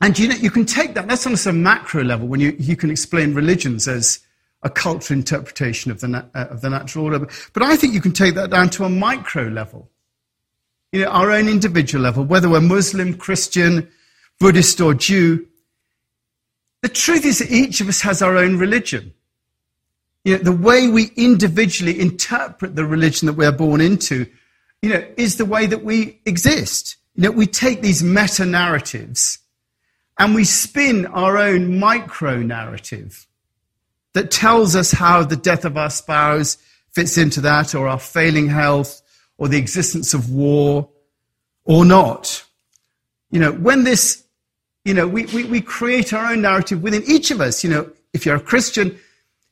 And 0.00 0.18
you 0.18 0.28
know, 0.28 0.36
you 0.36 0.50
can 0.50 0.66
take 0.66 0.94
that, 0.94 1.08
that's 1.08 1.26
on 1.26 1.34
a 1.34 1.52
macro 1.52 2.04
level 2.04 2.28
when 2.28 2.40
you, 2.40 2.54
you 2.58 2.76
can 2.76 2.90
explain 2.90 3.34
religions 3.34 3.88
as 3.88 4.20
a 4.62 4.70
cultural 4.70 5.18
interpretation 5.18 5.90
of 5.90 6.00
the, 6.00 6.28
uh, 6.34 6.46
of 6.50 6.60
the 6.60 6.70
natural 6.70 7.04
order. 7.06 7.26
But 7.52 7.62
I 7.62 7.76
think 7.76 7.94
you 7.94 8.00
can 8.00 8.12
take 8.12 8.34
that 8.34 8.50
down 8.50 8.68
to 8.70 8.84
a 8.84 8.88
micro 8.88 9.44
level. 9.44 9.90
You 10.96 11.04
know, 11.04 11.10
our 11.10 11.30
own 11.30 11.46
individual 11.46 12.02
level, 12.02 12.24
whether 12.24 12.48
we're 12.48 12.62
Muslim, 12.62 13.12
Christian, 13.18 13.86
Buddhist, 14.40 14.80
or 14.80 14.94
Jew. 14.94 15.46
The 16.80 16.88
truth 16.88 17.26
is 17.26 17.40
that 17.40 17.50
each 17.50 17.82
of 17.82 17.88
us 17.90 18.00
has 18.00 18.22
our 18.22 18.38
own 18.38 18.56
religion. 18.56 19.12
You 20.24 20.38
know, 20.38 20.42
the 20.42 20.52
way 20.52 20.88
we 20.88 21.10
individually 21.14 22.00
interpret 22.00 22.76
the 22.76 22.86
religion 22.86 23.26
that 23.26 23.34
we're 23.34 23.52
born 23.52 23.82
into, 23.82 24.24
you 24.80 24.88
know, 24.88 25.06
is 25.18 25.36
the 25.36 25.44
way 25.44 25.66
that 25.66 25.84
we 25.84 26.18
exist. 26.24 26.96
You 27.14 27.24
know, 27.24 27.30
we 27.30 27.46
take 27.46 27.82
these 27.82 28.02
meta 28.02 28.46
narratives 28.46 29.40
and 30.18 30.34
we 30.34 30.44
spin 30.44 31.04
our 31.04 31.36
own 31.36 31.78
micro 31.78 32.38
narrative 32.38 33.26
that 34.14 34.30
tells 34.30 34.74
us 34.74 34.92
how 34.92 35.24
the 35.24 35.36
death 35.36 35.66
of 35.66 35.76
our 35.76 35.90
spouse 35.90 36.56
fits 36.92 37.18
into 37.18 37.42
that, 37.42 37.74
or 37.74 37.86
our 37.86 37.98
failing 37.98 38.48
health, 38.48 39.02
or 39.38 39.48
the 39.48 39.58
existence 39.58 40.14
of 40.14 40.30
war, 40.30 40.88
or 41.64 41.84
not. 41.84 42.44
You 43.30 43.40
know, 43.40 43.52
when 43.52 43.84
this, 43.84 44.24
you 44.84 44.94
know, 44.94 45.06
we, 45.06 45.26
we, 45.26 45.44
we 45.44 45.60
create 45.60 46.12
our 46.12 46.32
own 46.32 46.42
narrative 46.42 46.82
within 46.82 47.02
each 47.06 47.30
of 47.30 47.40
us. 47.40 47.62
You 47.62 47.70
know, 47.70 47.90
if 48.12 48.24
you're 48.24 48.36
a 48.36 48.40
Christian, 48.40 48.98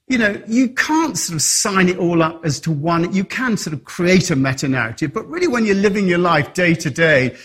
you 0.06 0.18
know, 0.18 0.40
you 0.46 0.68
can't 0.68 1.18
sort 1.18 1.34
of 1.34 1.42
sign 1.42 1.88
it 1.88 1.98
all 1.98 2.22
up 2.22 2.44
as 2.44 2.60
to 2.60 2.70
one. 2.70 3.12
You 3.12 3.24
can 3.24 3.56
sort 3.56 3.74
of 3.74 3.84
create 3.84 4.30
a 4.30 4.36
meta 4.36 4.68
narrative, 4.68 5.12
but 5.12 5.26
really 5.28 5.48
when 5.48 5.64
you're 5.64 5.74
living 5.74 6.06
your 6.06 6.18
life 6.18 6.54
day 6.54 6.74
to 6.74 6.90
day, 6.90 7.36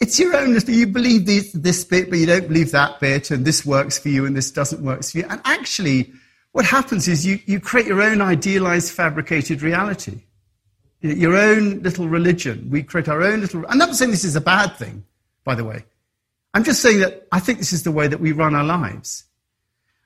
it's 0.00 0.18
your 0.18 0.36
own. 0.36 0.56
You 0.66 0.86
believe 0.86 1.26
this, 1.26 1.52
this 1.52 1.84
bit, 1.84 2.10
but 2.10 2.18
you 2.18 2.26
don't 2.26 2.48
believe 2.48 2.72
that 2.72 3.00
bit, 3.00 3.30
and 3.30 3.44
this 3.44 3.64
works 3.64 3.98
for 3.98 4.08
you 4.08 4.26
and 4.26 4.36
this 4.36 4.50
doesn't 4.50 4.82
work 4.82 5.04
for 5.04 5.18
you. 5.18 5.26
And 5.28 5.40
actually, 5.44 6.12
what 6.52 6.64
happens 6.64 7.08
is 7.08 7.26
you, 7.26 7.40
you 7.46 7.60
create 7.60 7.86
your 7.86 8.02
own 8.02 8.20
idealized, 8.20 8.92
fabricated 8.92 9.62
reality. 9.62 10.20
Your 11.04 11.36
own 11.36 11.82
little 11.82 12.08
religion. 12.08 12.70
We 12.70 12.82
create 12.82 13.08
our 13.08 13.22
own 13.22 13.42
little. 13.42 13.62
I'm 13.68 13.76
not 13.76 13.94
saying 13.94 14.10
this 14.10 14.24
is 14.24 14.36
a 14.36 14.40
bad 14.40 14.74
thing, 14.76 15.04
by 15.44 15.54
the 15.54 15.62
way. 15.62 15.84
I'm 16.54 16.64
just 16.64 16.80
saying 16.80 17.00
that 17.00 17.28
I 17.30 17.40
think 17.40 17.58
this 17.58 17.74
is 17.74 17.82
the 17.82 17.92
way 17.92 18.08
that 18.08 18.20
we 18.20 18.32
run 18.32 18.54
our 18.54 18.64
lives. 18.64 19.24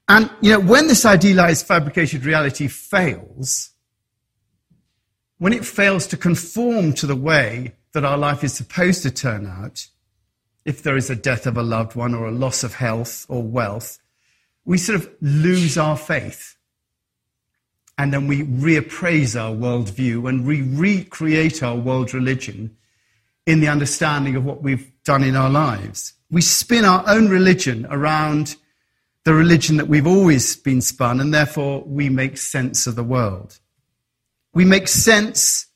And, 0.08 0.28
you 0.40 0.50
know, 0.50 0.58
when 0.58 0.88
this 0.88 1.04
idealized, 1.04 1.66
fabricated 1.66 2.24
reality 2.24 2.66
fails, 2.66 3.70
when 5.38 5.52
it 5.52 5.64
fails 5.64 6.08
to 6.08 6.16
conform 6.16 6.94
to 6.94 7.06
the 7.06 7.14
way 7.14 7.74
that 7.92 8.04
our 8.04 8.18
life 8.18 8.42
is 8.42 8.54
supposed 8.54 9.04
to 9.04 9.12
turn 9.12 9.46
out, 9.46 9.86
if 10.64 10.82
there 10.82 10.96
is 10.96 11.10
a 11.10 11.16
death 11.16 11.46
of 11.46 11.56
a 11.56 11.62
loved 11.62 11.94
one 11.94 12.12
or 12.12 12.26
a 12.26 12.32
loss 12.32 12.64
of 12.64 12.74
health 12.74 13.24
or 13.28 13.44
wealth, 13.44 14.00
we 14.64 14.78
sort 14.78 15.00
of 15.00 15.08
lose 15.20 15.78
our 15.78 15.96
faith. 15.96 16.56
And 17.98 18.12
then 18.12 18.28
we 18.28 18.44
reappraise 18.44 19.38
our 19.38 19.54
worldview 19.54 20.28
and 20.28 20.46
we 20.46 20.62
recreate 20.62 21.62
our 21.62 21.76
world 21.76 22.14
religion 22.14 22.76
in 23.44 23.60
the 23.60 23.68
understanding 23.68 24.36
of 24.36 24.44
what 24.44 24.62
we've 24.62 24.92
done 25.04 25.24
in 25.24 25.34
our 25.34 25.50
lives. 25.50 26.12
We 26.30 26.40
spin 26.40 26.84
our 26.84 27.02
own 27.08 27.28
religion 27.28 27.86
around 27.90 28.56
the 29.24 29.34
religion 29.34 29.78
that 29.78 29.88
we've 29.88 30.06
always 30.06 30.56
been 30.56 30.80
spun, 30.80 31.20
and 31.20 31.34
therefore 31.34 31.82
we 31.84 32.08
make 32.08 32.38
sense 32.38 32.86
of 32.86 32.94
the 32.94 33.02
world. 33.02 33.58
We 34.54 34.64
make 34.64 34.88
sense 34.88 35.66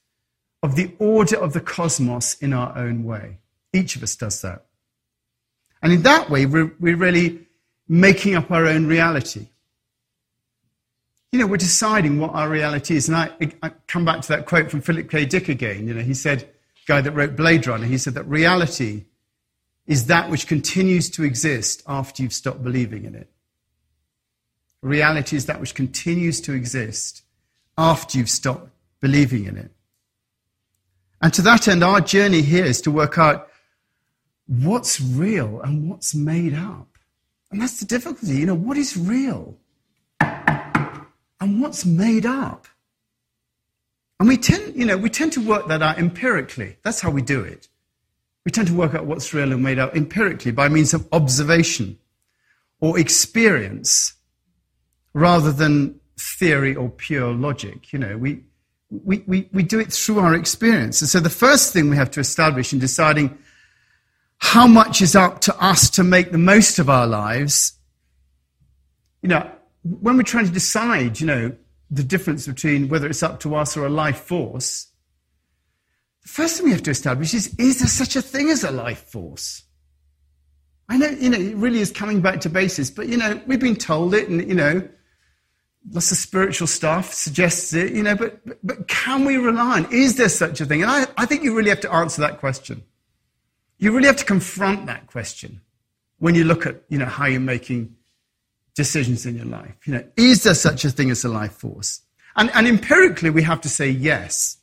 of 0.63 0.77
the 0.77 0.95
order 0.99 1.37
of 1.37 1.53
the 1.53 1.61
cosmos 1.61 2.35
in 2.35 2.53
our 2.53 2.77
own 2.79 3.05
way. 3.05 3.39
Each 3.73 3.97
of 3.97 4.03
us 4.03 4.17
does 4.17 4.41
that. 4.43 4.67
And 5.83 5.93
in 5.93 6.03
that 6.03 6.31
way, 6.31 6.47
we're 6.47 6.71
really 6.79 7.47
making 7.89 8.37
up 8.37 8.51
our 8.51 8.67
own 8.67 8.87
reality. 8.87 9.49
You 11.33 11.39
know, 11.39 11.47
we're 11.47 11.57
deciding 11.57 12.19
what 12.19 12.35
our 12.35 12.49
reality 12.49 12.95
is. 12.95 13.09
And 13.09 13.17
I, 13.17 13.31
I 13.63 13.71
come 13.89 14.05
back 14.05 14.21
to 14.21 14.29
that 14.29 14.45
quote 14.47 14.71
from 14.71 14.83
Philip 14.83 15.11
K. 15.11 15.25
Dick 15.25 15.49
again. 15.49 15.89
You 15.89 15.95
know, 15.95 16.03
he 16.03 16.15
said, 16.15 16.49
guy 16.87 17.01
that 17.01 17.13
wrote 17.13 17.37
Blade 17.37 17.67
Runner, 17.67 17.87
he 17.87 17.97
said 17.97 18.15
that 18.15 18.27
reality 18.29 19.07
is 19.87 20.07
that 20.07 20.31
which 20.31 20.47
continues 20.47 21.09
to 21.11 21.25
exist 21.25 21.83
after 21.87 22.23
you've 22.23 22.35
stopped 22.35 22.63
believing 22.63 23.05
in 23.05 23.15
it. 23.15 23.31
Reality 24.83 25.37
is 25.37 25.47
that 25.47 25.61
which 25.61 25.75
continues 25.75 26.41
to 26.43 26.53
exist 26.53 27.23
after 27.79 28.19
you've 28.19 28.29
stopped 28.31 28.69
believing 29.01 29.47
in 29.47 29.57
it. 29.57 29.71
And 31.23 31.33
to 31.35 31.43
that 31.43 31.67
end, 31.67 31.83
our 31.83 32.01
journey 32.01 32.43
here 32.43 32.65
is 32.65 32.81
to 32.83 32.91
work 32.91 33.17
out 33.17 33.49
what's 34.47 35.01
real 35.01 35.61
and 35.61 35.89
what's 35.89 36.15
made 36.15 36.55
up. 36.55 36.89
And 37.51 37.63
that's 37.63 37.81
the 37.81 37.87
difficulty. 37.87 38.37
You 38.37 38.47
know, 38.47 38.55
what 38.55 38.77
is 38.77 38.97
real? 38.97 39.57
And 41.43 41.61
what's 41.61 41.85
made 41.85 42.25
up? 42.25 42.69
And 44.21 44.29
we 44.29 44.37
tend, 44.37 44.77
you 44.77 44.87
know, 44.87 44.97
we 44.97 45.11
tend 45.11 45.33
to 45.33 45.45
work 45.45 45.67
that 45.67 45.83
out 45.83 45.99
empirically. 45.99 46.77
That's 46.85 47.01
how 47.01 47.11
we 47.11 47.21
do 47.21 47.41
it. 47.41 47.67
We 48.45 48.53
tend 48.53 48.69
to 48.69 48.75
work 48.75 48.95
out 48.95 49.07
what's 49.07 49.35
real 49.35 49.51
and 49.53 49.61
made 49.61 49.81
up 49.81 49.97
empirically 49.97 50.53
by 50.53 50.69
means 50.69 50.95
of 50.95 51.09
observation 51.11 51.99
or 52.79 52.97
experience 52.97 54.15
rather 55.15 55.51
than 55.51 55.99
theory 56.17 56.77
or 56.77 56.89
pure 56.89 57.33
logic. 57.33 57.93
You 57.93 57.99
know, 57.99 58.17
we, 58.17 58.45
we, 58.91 59.25
we, 59.27 59.49
we 59.53 59.65
do 59.65 59.81
it 59.81 59.93
through 59.93 60.21
our 60.21 60.37
experience. 60.37 61.03
And 61.03 61.11
so 61.11 61.19
the 61.19 61.29
first 61.29 61.73
thing 61.73 61.91
we 61.91 61.97
have 61.97 62.13
to 62.13 62.21
establish 62.21 62.73
in 62.73 62.79
deciding 62.79 63.37
how 64.39 64.69
much 64.69 65.03
is 65.03 65.17
up 65.17 65.41
to 65.41 65.57
us 65.61 65.91
to 65.91 66.05
make 66.05 66.31
the 66.31 66.39
most 66.39 66.79
of 66.79 66.89
our 66.89 67.09
lives? 67.09 67.73
You 69.23 69.31
know, 69.31 69.51
when 69.83 70.17
we're 70.17 70.23
trying 70.23 70.47
to 70.47 70.53
decide, 70.53 71.21
you 71.21 71.27
know, 71.27 71.57
the 71.91 72.05
difference 72.05 72.47
between 72.47 72.89
whether 72.89 73.07
it's 73.07 73.23
up 73.23 73.41
to 73.41 73.55
us 73.55 73.77
or 73.77 73.87
a 73.87 73.91
life 73.91 74.21
force, 74.21 74.89
the 76.23 76.29
first 76.29 76.57
thing 76.57 76.67
we 76.67 76.73
have 76.73 76.83
to 76.85 76.91
establish 76.91 77.35
is 77.35 77.55
is 77.59 77.81
there 77.81 77.89
such 77.89 78.17
a 78.17 78.23
thing 78.23 78.49
as 78.49 78.65
a 78.65 78.71
life 78.71 79.05
force? 79.11 79.65
I 80.89 80.97
know, 80.97 81.09
you 81.09 81.31
know, 81.31 81.39
it 81.39 81.57
really 81.57 81.81
is 81.81 81.91
coming 81.91 82.21
back 82.21 82.41
to 82.41 82.51
basis, 82.51 82.91
but, 82.91 83.09
you 83.09 83.17
know, 83.17 83.41
we've 83.47 83.61
been 83.61 83.77
told 83.77 84.15
it, 84.15 84.29
and, 84.29 84.47
you 84.47 84.55
know, 84.55 84.87
lots 85.91 86.13
of 86.13 86.19
spiritual 86.19 86.67
stuff 86.67 87.13
suggests 87.13 87.73
it, 87.73 87.93
you 87.93 88.03
know, 88.03 88.15
but, 88.15 88.45
but, 88.45 88.59
but 88.63 88.89
can 88.89 89.25
we 89.25 89.37
rely 89.37 89.79
on, 89.79 89.93
is 89.93 90.17
there 90.17 90.29
such 90.29 90.61
a 90.61 90.67
thing? 90.67 90.83
And 90.83 90.91
I, 90.91 91.07
I 91.17 91.27
think 91.27 91.43
you 91.43 91.57
really 91.57 91.71
have 91.71 91.81
to 91.81 91.93
answer 91.93 92.21
that 92.21 92.39
question. 92.41 92.83
You 93.79 93.93
really 93.93 94.07
have 94.07 94.19
to 94.19 94.25
confront 94.25 94.87
that 94.87 95.07
question 95.07 95.61
when 96.19 96.35
you 96.35 96.45
look 96.45 96.67
at, 96.67 96.83
you 96.89 96.99
know, 96.99 97.07
how 97.07 97.27
you're 97.27 97.41
making 97.41 97.97
decisions 98.75 99.27
in 99.27 99.37
your 99.37 99.47
life. 99.47 99.75
You 99.87 99.95
know, 99.95 100.05
is 100.17 100.45
there 100.45 100.55
such 100.55 100.85
a 100.85 100.91
thing 100.91 101.11
as 101.11 101.25
a 101.25 101.29
life 101.29 101.53
force? 101.53 102.01
And, 102.37 102.51
and 102.55 102.67
empirically, 102.67 103.31
we 103.31 103.43
have 103.43 103.61
to 103.63 103.69
say 103.69 103.91
yes. 103.91 104.59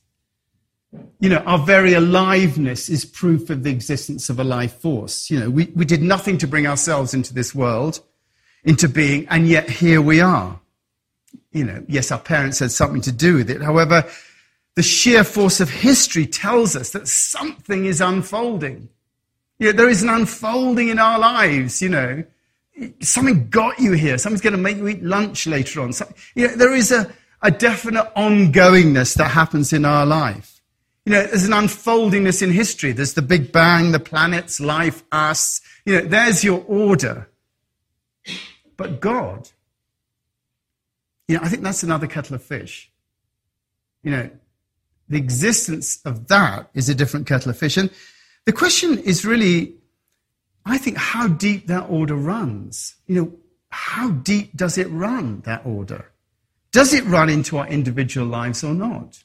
You 1.20 1.30
know, 1.30 1.38
our 1.38 1.60
very 1.60 1.94
aliveness 1.94 2.90
is 2.90 3.06
proof 3.06 3.50
of 3.50 3.64
the 3.64 3.70
existence 3.70 4.30
of 4.30 4.40
a 4.40 4.44
life 4.44 4.74
force. 4.74 5.30
You 5.30 5.40
know, 5.40 5.50
we, 5.50 5.66
we 5.76 5.86
did 5.86 6.02
nothing 6.02 6.38
to 6.40 6.48
bring 6.48 6.66
ourselves 6.66 7.14
into 7.14 7.34
this 7.34 7.54
world, 7.54 8.02
into 8.64 8.90
being, 8.90 9.28
and 9.28 9.48
yet 9.48 9.70
here 9.70 10.02
we 10.02 10.20
are. 10.20 10.60
You 11.52 11.66
know, 11.66 11.84
yes, 11.88 12.12
our 12.12 12.20
parents 12.20 12.60
had 12.60 12.72
something 12.72 13.02
to 13.02 13.12
do 13.12 13.36
with 13.36 13.50
it. 13.52 13.62
However, 13.62 14.10
the 14.76 14.84
sheer 14.84 15.24
force 15.24 15.60
of 15.60 15.70
history 15.70 16.26
tells 16.26 16.76
us 16.76 16.92
that 16.92 17.08
something 17.08 17.86
is 17.86 18.02
unfolding. 18.02 18.90
You 19.60 19.68
know, 19.68 19.72
there 19.74 19.90
is 19.90 20.02
an 20.02 20.10
unfolding 20.10 20.90
in 20.90 20.98
our 20.98 21.20
lives, 21.20 21.82
you 21.82 21.90
know. 21.90 22.24
Something 23.02 23.50
got 23.50 23.80
you 23.80 23.94
here. 23.94 24.18
Something's 24.18 24.42
going 24.42 24.56
to 24.56 24.60
make 24.60 24.78
you 24.78 24.88
eat 24.88 25.04
lunch 25.04 25.48
later 25.48 25.82
on. 25.82 25.94
So, 25.94 26.12
you 26.36 26.48
know, 26.48 26.56
there 26.56 26.74
is 26.74 26.92
a, 26.92 27.12
a 27.42 27.52
definite 27.52 28.14
ongoingness 28.16 29.16
that 29.16 29.30
happens 29.32 29.74
in 29.74 29.86
our 29.86 30.06
life. 30.06 30.62
You 31.06 31.14
know, 31.14 31.26
there's 31.26 31.46
an 31.46 31.54
unfoldingness 31.54 32.42
in 32.42 32.52
history. 32.52 32.92
There's 32.92 33.16
the 33.16 33.22
Big 33.22 33.52
Bang, 33.52 33.92
the 33.92 34.00
planets, 34.00 34.60
life, 34.60 35.04
us. 35.12 35.62
You 35.86 36.02
know, 36.02 36.08
there's 36.08 36.44
your 36.44 36.64
order. 36.68 37.30
But 38.78 39.02
God, 39.02 39.50
you 41.28 41.36
know, 41.36 41.44
I 41.44 41.50
think 41.50 41.64
that's 41.64 41.84
another 41.84 42.08
kettle 42.08 42.36
of 42.36 42.44
fish. 42.44 42.92
You 44.04 44.12
know, 44.12 44.30
the 45.10 45.18
existence 45.18 46.00
of 46.06 46.28
that 46.28 46.70
is 46.74 46.90
a 46.90 46.96
different 46.96 47.28
kettle 47.28 47.50
of 47.50 47.58
fish. 47.58 47.76
And 47.76 47.90
the 48.46 48.54
question 48.54 49.00
is 49.00 49.26
really, 49.26 49.74
I 50.70 50.78
think, 50.78 50.98
how 50.98 51.28
deep 51.28 51.68
that 51.68 51.90
order 51.90 52.16
runs. 52.16 52.96
You 53.08 53.16
know, 53.16 53.34
how 53.70 54.12
deep 54.12 54.56
does 54.56 54.78
it 54.78 54.88
run, 54.90 55.42
that 55.42 55.66
order? 55.66 56.12
Does 56.72 56.94
it 56.94 57.04
run 57.06 57.30
into 57.30 57.58
our 57.58 57.68
individual 57.68 58.28
lives 58.28 58.64
or 58.64 58.74
not? 58.74 59.24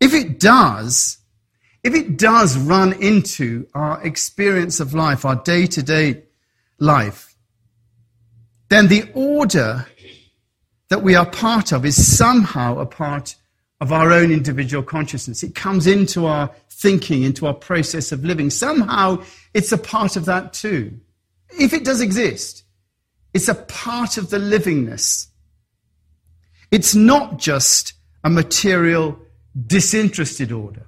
If 0.00 0.14
it 0.14 0.40
does, 0.40 1.18
if 1.82 1.94
it 1.94 2.18
does 2.18 2.56
run 2.56 2.92
into 2.94 3.66
our 3.74 4.02
experience 4.02 4.80
of 4.80 4.94
life, 4.94 5.24
our 5.24 5.36
day 5.36 5.66
to 5.66 5.82
day 5.82 6.24
life, 6.78 7.34
then 8.68 8.88
the 8.88 9.08
order 9.14 9.86
that 10.88 11.02
we 11.02 11.14
are 11.14 11.26
part 11.26 11.72
of 11.72 11.84
is 11.84 12.16
somehow 12.16 12.78
a 12.78 12.86
part 12.86 13.36
of 13.80 13.92
our 13.92 14.12
own 14.12 14.30
individual 14.30 14.82
consciousness. 14.82 15.42
It 15.42 15.54
comes 15.54 15.86
into 15.86 16.26
our 16.26 16.50
thinking, 16.70 17.22
into 17.22 17.46
our 17.46 17.54
process 17.54 18.12
of 18.12 18.24
living. 18.24 18.50
Somehow 18.50 19.22
it's 19.54 19.72
a 19.72 19.78
part 19.78 20.16
of 20.16 20.24
that 20.26 20.52
too. 20.52 20.98
If 21.50 21.72
it 21.72 21.84
does 21.84 22.00
exist, 22.00 22.64
it's 23.34 23.48
a 23.48 23.54
part 23.54 24.16
of 24.16 24.30
the 24.30 24.38
livingness. 24.38 25.28
It's 26.70 26.94
not 26.94 27.38
just 27.38 27.92
a 28.24 28.30
material, 28.30 29.18
disinterested 29.66 30.52
order. 30.52 30.86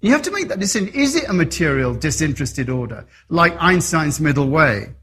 You 0.00 0.12
have 0.12 0.22
to 0.22 0.30
make 0.30 0.48
that 0.48 0.60
decision. 0.60 0.88
Is 0.88 1.16
it 1.16 1.28
a 1.28 1.32
material, 1.32 1.94
disinterested 1.94 2.68
order, 2.68 3.06
like 3.28 3.56
Einstein's 3.60 4.20
middle 4.20 4.48
way? 4.48 4.94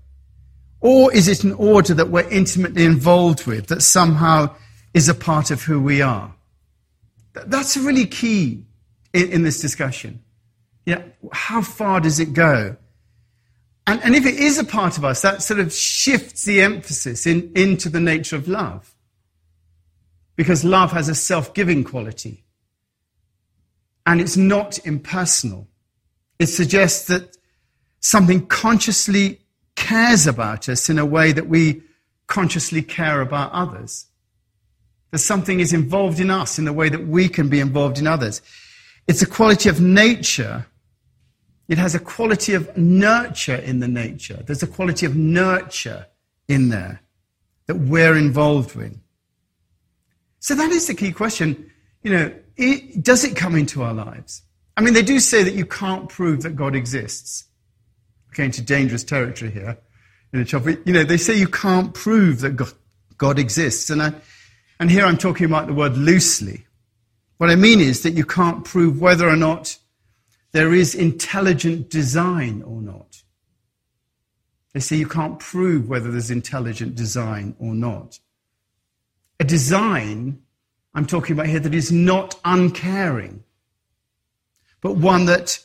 Or 0.80 1.12
is 1.12 1.28
it 1.28 1.44
an 1.44 1.54
order 1.54 1.96
that 1.96 2.10
we're 2.10 2.30
intimately 2.30 2.86
involved 2.86 3.48
with, 3.48 3.68
that 3.68 3.82
somehow 3.82 4.56
is 4.94 5.10
a 5.10 5.16
part 5.16 5.50
of 5.50 5.64
who 5.64 5.82
we 5.82 6.02
are? 6.02 6.35
That's 7.46 7.78
really 7.78 8.06
key 8.06 8.64
in, 9.14 9.32
in 9.32 9.44
this 9.44 9.60
discussion. 9.60 10.22
Yeah, 10.86 11.04
how 11.32 11.62
far 11.62 12.00
does 12.00 12.20
it 12.20 12.34
go? 12.34 12.78
And, 13.88 14.02
and 14.04 14.16
if 14.16 14.26
it 14.26 14.36
is 14.36 14.58
a 14.58 14.64
part 14.64 14.98
of 14.98 15.06
us, 15.06 15.22
that 15.22 15.42
sort 15.42 15.60
of 15.60 15.74
shifts 15.74 16.44
the 16.44 16.62
emphasis 16.62 17.28
in, 17.28 17.52
into 17.56 17.90
the 17.90 18.00
nature 18.00 18.36
of 18.36 18.48
love 18.48 18.96
because 20.36 20.64
love 20.64 20.92
has 20.92 21.10
a 21.10 21.16
self 21.16 21.54
giving 21.54 21.84
quality. 21.84 22.44
And 24.06 24.22
it's 24.22 24.38
not 24.38 24.86
impersonal. 24.86 25.68
It 26.38 26.48
suggests 26.48 27.08
that 27.08 27.38
something 28.00 28.46
consciously 28.48 29.42
cares 29.76 30.28
about 30.28 30.70
us 30.70 30.90
in 30.90 31.00
a 31.00 31.06
way 31.06 31.32
that 31.32 31.48
we 31.48 31.82
consciously 32.28 32.82
care 32.82 33.22
about 33.22 33.52
others. 33.52 34.06
That 35.16 35.20
something 35.20 35.62
is 35.62 35.72
involved 35.72 36.20
in 36.20 36.30
us 36.30 36.60
in 36.60 36.66
the 36.66 36.74
way 36.74 36.90
that 36.90 37.08
we 37.08 37.30
can 37.30 37.48
be 37.48 37.62
involved 37.62 38.00
in 38.00 38.06
others. 38.06 38.42
It's 39.08 39.22
a 39.22 39.26
quality 39.26 39.70
of 39.70 39.80
nature. 39.80 40.66
It 41.70 41.78
has 41.78 41.96
a 41.96 42.00
quality 42.00 42.54
of 42.54 42.76
nurture 42.76 43.56
in 43.56 43.80
the 43.80 43.88
nature. 43.88 44.44
There's 44.46 44.62
a 44.62 44.68
quality 44.68 45.06
of 45.06 45.16
nurture 45.16 46.08
in 46.50 46.68
there 46.68 47.00
that 47.68 47.76
we're 47.76 48.18
involved 48.18 48.76
with. 48.76 49.00
So 50.40 50.54
that 50.54 50.72
is 50.72 50.88
the 50.88 50.94
key 50.94 51.14
question. 51.14 51.72
You 52.04 52.12
know, 52.12 52.34
it, 52.58 53.02
does 53.02 53.24
it 53.24 53.38
come 53.38 53.56
into 53.56 53.84
our 53.84 53.94
lives? 53.94 54.42
I 54.76 54.82
mean, 54.82 54.94
they 54.94 55.02
do 55.02 55.22
say 55.22 55.44
that 55.44 55.54
you 55.54 55.66
can't 55.66 56.10
prove 56.10 56.42
that 56.42 56.58
God 56.58 56.76
exists. 56.76 57.46
Going 58.34 58.48
into 58.48 58.62
dangerous 58.62 59.06
territory 59.06 59.52
here. 59.52 59.78
In 60.34 60.42
a 60.42 60.44
chopper. 60.44 60.72
You 60.72 60.92
know, 60.92 61.06
they 61.06 61.16
say 61.16 61.40
you 61.40 61.48
can't 61.48 61.94
prove 61.94 62.42
that 62.42 62.58
God, 62.58 62.74
God 63.18 63.40
exists. 63.40 63.90
And, 63.90 64.04
I, 64.04 64.14
and 64.80 64.92
here 64.92 65.06
I'm 65.06 65.18
talking 65.18 65.46
about 65.46 65.68
the 65.68 65.74
word 65.74 65.98
loosely. 65.98 66.66
What 67.38 67.50
I 67.50 67.56
mean 67.56 67.82
is 67.82 68.04
that 68.04 68.14
you 68.14 68.26
can't 68.26 68.64
prove 68.64 69.02
whether 69.02 69.28
or 69.28 69.36
not 69.36 69.78
there 70.52 70.74
is 70.74 70.96
intelligent 70.96 71.90
design 71.90 72.62
or 72.64 72.82
not. 72.82 73.24
They 74.74 74.80
say 74.80 74.96
you 74.96 75.08
can't 75.08 75.40
prove 75.40 75.90
whether 75.90 76.12
there's 76.12 76.32
intelligent 76.32 76.96
design 76.96 77.56
or 77.60 77.74
not 77.74 78.20
a 79.40 79.44
design 79.44 80.42
I'm 80.94 81.06
talking 81.06 81.34
about 81.34 81.48
here 81.48 81.60
that 81.60 81.76
is 81.76 81.92
not 81.92 82.40
uncaring, 82.46 83.44
but 84.82 84.96
one 84.96 85.26
that 85.26 85.60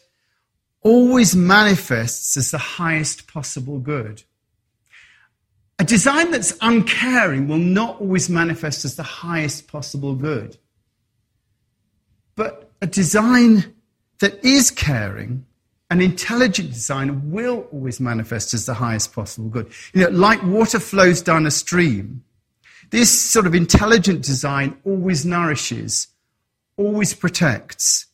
always 0.83 1.37
manifests 1.37 2.37
as 2.37 2.51
the 2.51 2.59
highest 2.59 3.29
possible 3.29 3.79
good. 3.79 4.25
A 5.81 5.85
design 5.85 6.31
that's 6.31 6.53
uncaring 6.61 7.49
will 7.49 7.57
not 7.57 8.03
always 8.03 8.29
manifest 8.29 8.85
as 8.85 8.97
the 8.97 9.03
highest 9.03 9.67
possible 9.67 10.15
good. 10.15 10.59
But 12.37 12.71
a 12.83 12.87
design 12.87 13.75
that 14.19 14.45
is 14.45 14.71
caring, 14.71 15.47
an 15.89 16.03
intelligent 16.03 16.75
design, 16.75 17.31
will 17.31 17.67
always 17.73 17.99
manifest 17.99 18.53
as 18.53 18.67
the 18.67 18.75
highest 18.75 19.15
possible 19.15 19.49
good. 19.49 19.73
You 19.95 20.03
know, 20.03 20.11
like 20.11 20.43
water 20.43 20.79
flows 20.79 21.23
down 21.23 21.47
a 21.47 21.51
stream, 21.51 22.25
this 22.91 23.11
sort 23.11 23.47
of 23.47 23.55
intelligent 23.55 24.23
design 24.23 24.77
always 24.85 25.25
nourishes, 25.25 26.09
always 26.77 27.15
protects, 27.15 28.05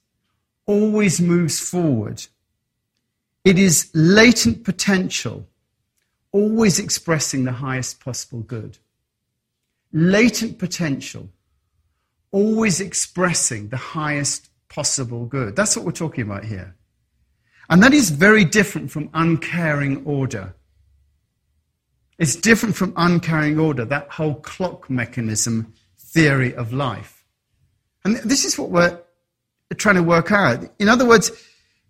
always 0.67 1.21
moves 1.21 1.59
forward. 1.59 2.25
It 3.45 3.59
is 3.59 3.91
latent 3.93 4.63
potential, 4.63 5.49
always 6.33 6.79
expressing 6.79 7.45
the 7.45 7.53
highest 7.53 8.01
possible 8.01 8.41
good. 8.41 8.79
Latent 9.93 10.59
potential, 10.59 11.29
always 12.31 12.81
expressing 12.81 13.69
the 13.69 13.77
highest 13.77 14.51
possible 14.69 15.27
good. 15.27 15.57
That's 15.57 15.77
what 15.77 15.87
we're 15.87 15.93
talking 15.93 16.25
about 16.25 16.45
here. 16.45 16.75
And 17.69 17.83
that 17.83 17.93
is 17.93 18.11
very 18.11 18.45
different 18.45 18.91
from 18.91 19.11
uncaring 19.15 20.05
order. 20.05 20.55
It's 22.19 22.37
different 22.37 22.77
from 22.77 22.93
uncaring 22.97 23.59
order, 23.59 23.85
that 23.85 24.11
whole 24.11 24.37
clock 24.37 24.89
mechanism 24.89 25.75
theory 25.99 26.55
of 26.55 26.73
life. 26.73 27.25
And 28.05 28.17
this 28.17 28.45
is 28.45 28.59
what 28.59 28.71
we're 28.71 29.01
trying 29.77 29.97
to 29.97 30.03
work 30.03 30.31
out. 30.31 30.65
In 30.79 30.89
other 30.89 31.05
words, 31.05 31.31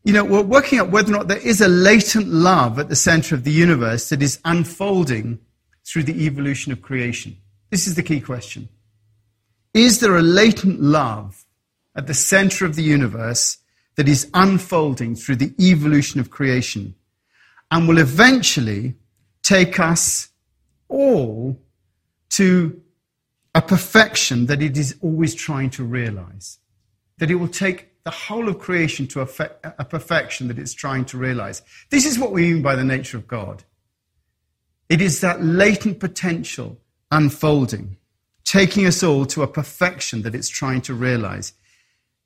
you 0.06 0.12
know, 0.12 0.24
we're 0.24 0.40
working 0.40 0.78
out 0.78 0.90
whether 0.92 1.12
or 1.12 1.16
not 1.16 1.26
there 1.26 1.38
is 1.38 1.60
a 1.60 1.66
latent 1.66 2.28
love 2.28 2.78
at 2.78 2.88
the 2.88 2.94
center 2.94 3.34
of 3.34 3.42
the 3.42 3.50
universe 3.50 4.08
that 4.10 4.22
is 4.22 4.38
unfolding 4.44 5.40
through 5.84 6.04
the 6.04 6.24
evolution 6.24 6.70
of 6.70 6.80
creation. 6.80 7.36
This 7.70 7.88
is 7.88 7.96
the 7.96 8.04
key 8.04 8.20
question. 8.20 8.68
Is 9.74 9.98
there 9.98 10.16
a 10.16 10.22
latent 10.22 10.80
love 10.80 11.44
at 11.96 12.06
the 12.06 12.14
center 12.14 12.64
of 12.64 12.76
the 12.76 12.84
universe 12.84 13.58
that 13.96 14.08
is 14.08 14.30
unfolding 14.32 15.16
through 15.16 15.36
the 15.36 15.52
evolution 15.58 16.20
of 16.20 16.30
creation 16.30 16.94
and 17.72 17.88
will 17.88 17.98
eventually 17.98 18.94
take 19.42 19.80
us 19.80 20.28
all 20.88 21.60
to 22.30 22.80
a 23.56 23.60
perfection 23.60 24.46
that 24.46 24.62
it 24.62 24.76
is 24.76 24.94
always 25.02 25.34
trying 25.34 25.70
to 25.70 25.82
realize. 25.82 26.60
That 27.18 27.28
it 27.28 27.36
will 27.36 27.48
take 27.48 27.88
the 28.06 28.12
whole 28.12 28.48
of 28.48 28.60
creation 28.60 29.08
to 29.08 29.20
a, 29.20 29.84
perfection 29.84 30.46
that 30.46 30.60
it's 30.60 30.72
trying 30.72 31.04
to 31.04 31.18
realize. 31.18 31.60
This 31.90 32.06
is 32.06 32.20
what 32.20 32.30
we 32.30 32.52
mean 32.52 32.62
by 32.62 32.76
the 32.76 32.84
nature 32.84 33.16
of 33.16 33.26
God. 33.26 33.64
It 34.88 35.00
is 35.00 35.20
that 35.22 35.42
latent 35.42 35.98
potential 35.98 36.78
unfolding, 37.10 37.96
taking 38.44 38.86
us 38.86 39.02
all 39.02 39.26
to 39.26 39.42
a 39.42 39.48
perfection 39.48 40.22
that 40.22 40.36
it's 40.36 40.48
trying 40.48 40.82
to 40.82 40.94
realize. 40.94 41.52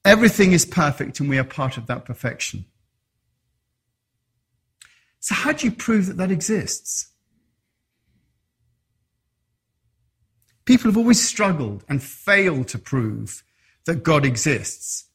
Everything 0.04 0.52
is 0.52 0.66
perfect, 0.66 1.18
and 1.18 1.30
we 1.30 1.38
are 1.38 1.44
part 1.44 1.78
of 1.78 1.86
that 1.86 2.04
perfection. 2.04 2.66
So, 5.20 5.34
how 5.34 5.52
do 5.52 5.66
you 5.66 5.72
prove 5.72 6.08
that 6.08 6.18
that 6.18 6.30
exists? 6.30 7.08
People 10.66 10.90
have 10.90 10.98
always 10.98 11.26
struggled 11.26 11.84
and 11.88 12.02
failed 12.02 12.68
to 12.68 12.78
prove 12.78 13.42
that 13.86 14.02
God 14.02 14.26
exists. 14.26 15.06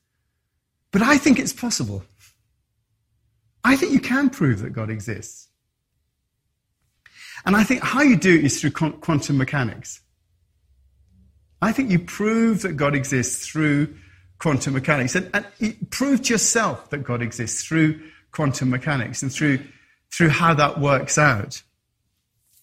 But 0.96 1.02
I 1.02 1.18
think 1.18 1.40
it's 1.40 1.52
possible. 1.52 2.06
I 3.66 3.76
think 3.76 3.92
you 3.92 4.00
can 4.00 4.30
prove 4.30 4.62
that 4.62 4.70
God 4.70 4.90
exists. 4.90 5.50
And 7.46 7.54
I 7.54 7.66
think 7.66 7.84
how 7.84 8.02
you 8.02 8.16
do 8.16 8.34
it 8.34 8.46
is 8.46 8.62
through 8.62 8.72
quantum 8.72 9.38
mechanics. 9.38 10.00
I 11.62 11.74
think 11.74 11.92
you 11.92 12.00
prove 12.00 12.62
that 12.62 12.78
God 12.78 12.96
exists 12.96 13.46
through 13.46 13.94
quantum 14.40 14.74
mechanics. 14.74 15.16
And, 15.16 15.30
and 15.34 15.92
prove 15.92 16.22
to 16.22 16.34
yourself 16.34 16.90
that 16.92 17.00
God 17.00 17.22
exists 17.22 17.62
through 17.66 18.00
quantum 18.32 18.70
mechanics 18.70 19.22
and 19.22 19.30
through, 19.30 19.60
through 20.14 20.30
how 20.30 20.54
that 20.54 20.80
works 20.80 21.18
out. 21.18 21.62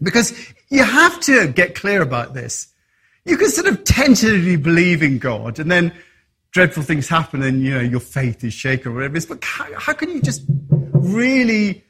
Because 0.02 0.32
you 0.70 0.82
have 0.82 1.20
to 1.20 1.48
get 1.48 1.74
clear 1.74 2.00
about 2.00 2.32
this. 2.32 2.68
You 3.26 3.36
can 3.36 3.50
sort 3.50 3.66
of 3.66 3.84
tentatively 3.84 4.56
believe 4.56 5.02
in 5.02 5.18
God 5.18 5.58
and 5.58 5.70
then 5.70 5.92
dreadful 6.52 6.82
things 6.82 7.08
happen 7.08 7.42
and, 7.42 7.62
you 7.62 7.70
know, 7.70 7.80
your 7.80 8.00
faith 8.00 8.44
is 8.44 8.52
shaken 8.54 8.92
or 8.92 8.94
whatever 8.94 9.14
it 9.14 9.18
is. 9.18 9.26
But 9.26 9.42
how, 9.42 9.66
how 9.78 9.92
can 9.94 10.10
you 10.10 10.20
just 10.20 10.42
really, 10.92 11.82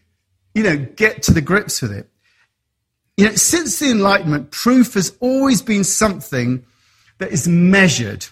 you 0.54 0.62
know, 0.62 0.76
get 0.76 1.22
to 1.24 1.32
the 1.32 1.40
grips 1.40 1.82
with 1.82 1.92
it? 1.92 2.08
You 3.16 3.26
know, 3.26 3.34
since 3.34 3.78
the 3.78 3.90
Enlightenment, 3.90 4.52
proof 4.52 4.94
has 4.94 5.16
always 5.20 5.60
been 5.60 5.84
something 5.84 6.64
that 7.18 7.30
is 7.30 7.46
measured. 7.46 8.26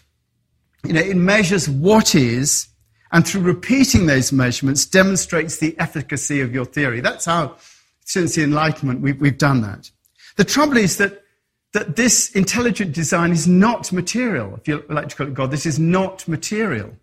You 0.85 0.95
know, 0.95 1.01
it 1.01 1.17
measures 1.17 1.69
what 1.69 2.15
is, 2.15 2.69
and 3.13 3.27
through 3.27 3.43
repeating 3.43 4.07
those 4.07 4.33
measurements, 4.33 4.87
demonstrates 4.87 5.59
the 5.59 5.79
efficacy 5.79 6.41
of 6.41 6.55
your 6.55 6.65
theory. 6.65 7.01
That's 7.01 7.27
how, 7.27 7.57
since 8.05 8.37
the 8.37 8.45
Enlightenment, 8.45 9.01
we've, 9.01 9.21
we've 9.21 9.37
done 9.37 9.61
that. 9.63 9.91
The 10.37 10.45
trouble 10.45 10.79
is 10.79 10.97
that, 10.97 11.25
that 11.73 11.97
this 11.97 12.31
intelligent 12.33 12.93
design 12.93 13.31
is 13.31 13.47
not 13.47 13.93
material. 13.93 14.57
If 14.57 14.67
you 14.67 14.85
like 14.89 15.09
to 15.09 15.17
call 15.17 15.29
it 15.29 15.35
God, 15.35 15.51
this 15.51 15.67
is 15.67 15.79
not 15.79 16.27
material. 16.27 16.97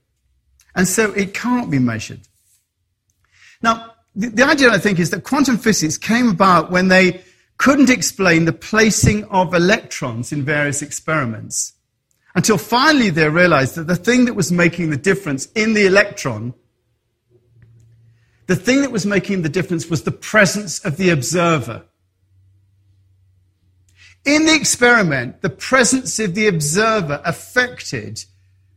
And 0.76 0.88
so 0.88 1.12
it 1.14 1.34
can't 1.34 1.72
be 1.72 1.80
measured. 1.80 2.22
Now, 3.62 3.94
the, 4.16 4.28
the 4.30 4.44
idea, 4.44 4.70
I 4.70 4.78
think, 4.78 5.00
is 5.00 5.10
that 5.12 5.24
quantum 5.24 5.58
physics 5.58 5.98
came 5.98 6.30
about 6.30 6.70
when 6.70 6.90
they 6.90 7.22
couldn't 7.58 7.90
explain 7.90 8.46
the 8.46 8.54
placing 8.54 9.24
of 9.26 9.54
electrons 9.54 10.32
in 10.32 10.44
various 10.44 10.82
experiments. 10.82 11.74
Until 12.36 12.58
finally 12.58 13.10
they 13.10 13.30
realized 13.30 13.76
that 13.76 13.88
the 13.88 13.96
thing 13.96 14.26
that 14.26 14.36
was 14.36 14.52
making 14.52 14.92
the 14.92 14.98
difference 14.98 15.48
in 15.56 15.74
the 15.74 15.88
electron, 15.88 16.54
the 18.46 18.56
thing 18.56 18.82
that 18.82 18.92
was 18.92 19.06
making 19.06 19.42
the 19.42 19.50
difference 19.50 19.90
was 19.90 20.04
the 20.04 20.12
presence 20.12 20.80
of 20.86 20.98
the 20.98 21.10
observer. 21.10 21.84
In 24.28 24.46
the 24.46 24.54
experiment, 24.54 25.42
the 25.42 25.50
presence 25.50 26.20
of 26.20 26.36
the 26.36 26.48
observer 26.48 27.22
affected 27.24 28.26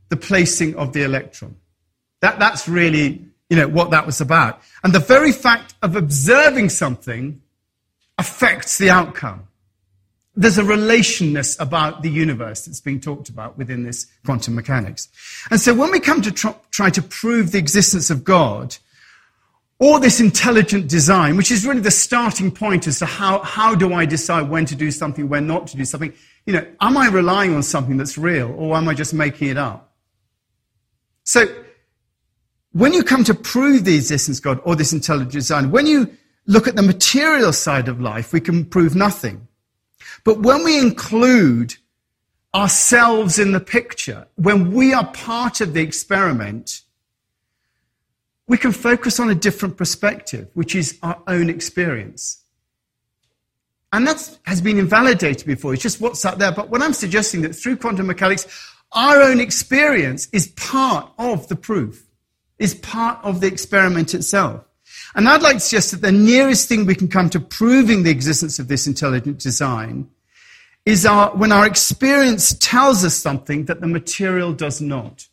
the 0.08 0.16
placing 0.16 0.76
of 0.76 0.92
the 0.92 1.02
electron. 1.02 1.56
That, 2.20 2.38
that's 2.38 2.68
really, 2.68 3.26
you 3.48 3.56
know, 3.56 3.66
what 3.66 3.90
that 3.90 4.06
was 4.06 4.20
about. 4.20 4.62
And 4.84 4.92
the 4.92 5.00
very 5.00 5.32
fact 5.32 5.74
of 5.82 5.96
observing 5.96 6.68
something 6.68 7.42
affects 8.16 8.78
the 8.78 8.90
outcome. 8.90 9.48
There's 10.36 10.58
a 10.58 10.62
relationness 10.62 11.58
about 11.60 12.02
the 12.02 12.10
universe 12.10 12.66
that's 12.66 12.80
being 12.80 13.00
talked 13.00 13.28
about 13.28 13.58
within 13.58 13.82
this 13.82 14.06
quantum 14.24 14.54
mechanics. 14.54 15.08
And 15.50 15.60
so 15.60 15.74
when 15.74 15.90
we 15.90 15.98
come 15.98 16.22
to 16.22 16.30
tr- 16.30 16.60
try 16.70 16.90
to 16.90 17.02
prove 17.02 17.50
the 17.50 17.58
existence 17.58 18.08
of 18.08 18.22
God, 18.22 18.76
or 19.80 19.98
this 19.98 20.20
intelligent 20.20 20.88
design, 20.88 21.36
which 21.36 21.50
is 21.50 21.66
really 21.66 21.80
the 21.80 21.90
starting 21.90 22.50
point 22.50 22.86
as 22.86 22.98
to 22.98 23.06
how, 23.06 23.40
how 23.40 23.74
do 23.74 23.94
I 23.94 24.04
decide 24.04 24.50
when 24.50 24.66
to 24.66 24.76
do 24.76 24.90
something, 24.90 25.28
when 25.28 25.46
not 25.46 25.66
to 25.68 25.76
do 25.78 25.86
something. 25.86 26.12
You 26.44 26.52
know, 26.52 26.66
am 26.82 26.98
I 26.98 27.08
relying 27.08 27.54
on 27.54 27.62
something 27.62 27.96
that's 27.96 28.18
real 28.18 28.54
or 28.58 28.76
am 28.76 28.88
I 28.88 28.94
just 28.94 29.14
making 29.14 29.48
it 29.48 29.56
up? 29.56 29.94
So, 31.24 31.46
when 32.72 32.92
you 32.92 33.02
come 33.02 33.24
to 33.24 33.34
prove 33.34 33.84
the 33.84 33.96
existence 33.96 34.38
of 34.38 34.44
God 34.44 34.60
or 34.64 34.76
this 34.76 34.92
intelligent 34.92 35.32
design, 35.32 35.70
when 35.70 35.86
you 35.86 36.14
look 36.46 36.68
at 36.68 36.76
the 36.76 36.82
material 36.82 37.52
side 37.52 37.88
of 37.88 38.00
life, 38.00 38.32
we 38.32 38.40
can 38.40 38.64
prove 38.64 38.94
nothing. 38.94 39.48
But 40.24 40.40
when 40.40 40.62
we 40.62 40.78
include 40.78 41.74
ourselves 42.54 43.38
in 43.38 43.52
the 43.52 43.60
picture, 43.60 44.26
when 44.36 44.72
we 44.72 44.92
are 44.92 45.06
part 45.06 45.60
of 45.60 45.72
the 45.72 45.80
experiment, 45.80 46.82
we 48.50 48.58
can 48.58 48.72
focus 48.72 49.20
on 49.20 49.30
a 49.30 49.34
different 49.34 49.76
perspective, 49.76 50.48
which 50.54 50.74
is 50.74 50.98
our 51.04 51.22
own 51.28 51.48
experience. 51.48 52.42
And 53.92 54.04
that 54.08 54.38
has 54.42 54.60
been 54.60 54.76
invalidated 54.76 55.46
before. 55.46 55.72
It's 55.72 55.84
just 55.84 56.00
what's 56.00 56.24
out 56.24 56.40
there. 56.40 56.50
But 56.50 56.68
what 56.68 56.82
I'm 56.82 56.92
suggesting 56.92 57.42
that 57.42 57.54
through 57.54 57.76
quantum 57.76 58.08
mechanics, 58.08 58.48
our 58.90 59.22
own 59.22 59.38
experience 59.38 60.26
is 60.32 60.48
part 60.48 61.12
of 61.16 61.46
the 61.46 61.54
proof, 61.54 62.04
is 62.58 62.74
part 62.74 63.20
of 63.22 63.40
the 63.40 63.46
experiment 63.46 64.14
itself. 64.14 64.64
And 65.14 65.28
I'd 65.28 65.42
like 65.42 65.58
to 65.58 65.60
suggest 65.60 65.92
that 65.92 66.00
the 66.00 66.10
nearest 66.10 66.68
thing 66.68 66.86
we 66.86 66.96
can 66.96 67.06
come 67.06 67.30
to 67.30 67.38
proving 67.38 68.02
the 68.02 68.10
existence 68.10 68.58
of 68.58 68.66
this 68.66 68.88
intelligent 68.88 69.38
design 69.38 70.10
is 70.84 71.06
our, 71.06 71.30
when 71.36 71.52
our 71.52 71.66
experience 71.66 72.52
tells 72.58 73.04
us 73.04 73.14
something 73.14 73.66
that 73.66 73.80
the 73.80 73.86
material 73.86 74.52
does 74.52 74.80
not. 74.80 75.28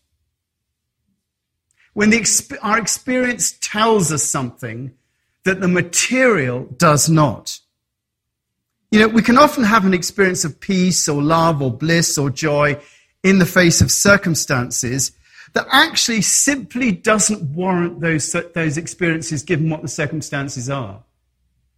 When 1.98 2.12
the, 2.12 2.60
our 2.62 2.78
experience 2.78 3.58
tells 3.60 4.12
us 4.12 4.24
something 4.24 4.94
that 5.46 5.62
the 5.62 5.68
material 5.68 6.66
does 6.78 7.10
not. 7.10 7.60
You 8.92 9.00
know, 9.00 9.08
we 9.08 9.24
can 9.24 9.36
often 9.36 9.64
have 9.64 9.84
an 9.84 9.96
experience 9.96 10.46
of 10.46 10.60
peace 10.60 11.10
or 11.10 11.24
love 11.24 11.60
or 11.60 11.72
bliss 11.72 12.16
or 12.20 12.30
joy 12.30 12.80
in 13.24 13.40
the 13.40 13.48
face 13.48 13.82
of 13.82 13.90
circumstances 13.90 15.12
that 15.54 15.66
actually 15.72 16.22
simply 16.22 16.92
doesn't 16.92 17.42
warrant 17.56 18.00
those, 18.00 18.32
those 18.54 18.78
experiences 18.78 19.42
given 19.42 19.68
what 19.72 19.82
the 19.82 19.88
circumstances 19.88 20.70
are. 20.70 21.02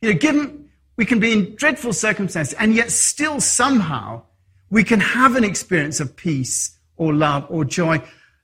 You 0.02 0.12
know, 0.12 0.20
given 0.20 0.70
we 0.98 1.06
can 1.06 1.22
be 1.22 1.32
in 1.32 1.56
dreadful 1.56 1.94
circumstances 1.94 2.56
and 2.56 2.76
yet 2.76 2.92
still 2.92 3.40
somehow 3.40 4.24
we 4.70 4.84
can 4.84 5.00
have 5.00 5.38
an 5.38 5.46
experience 5.46 6.02
of 6.02 6.18
peace 6.18 6.78
or 6.98 7.14
love 7.14 7.46
or 7.48 7.64
joy 7.64 8.02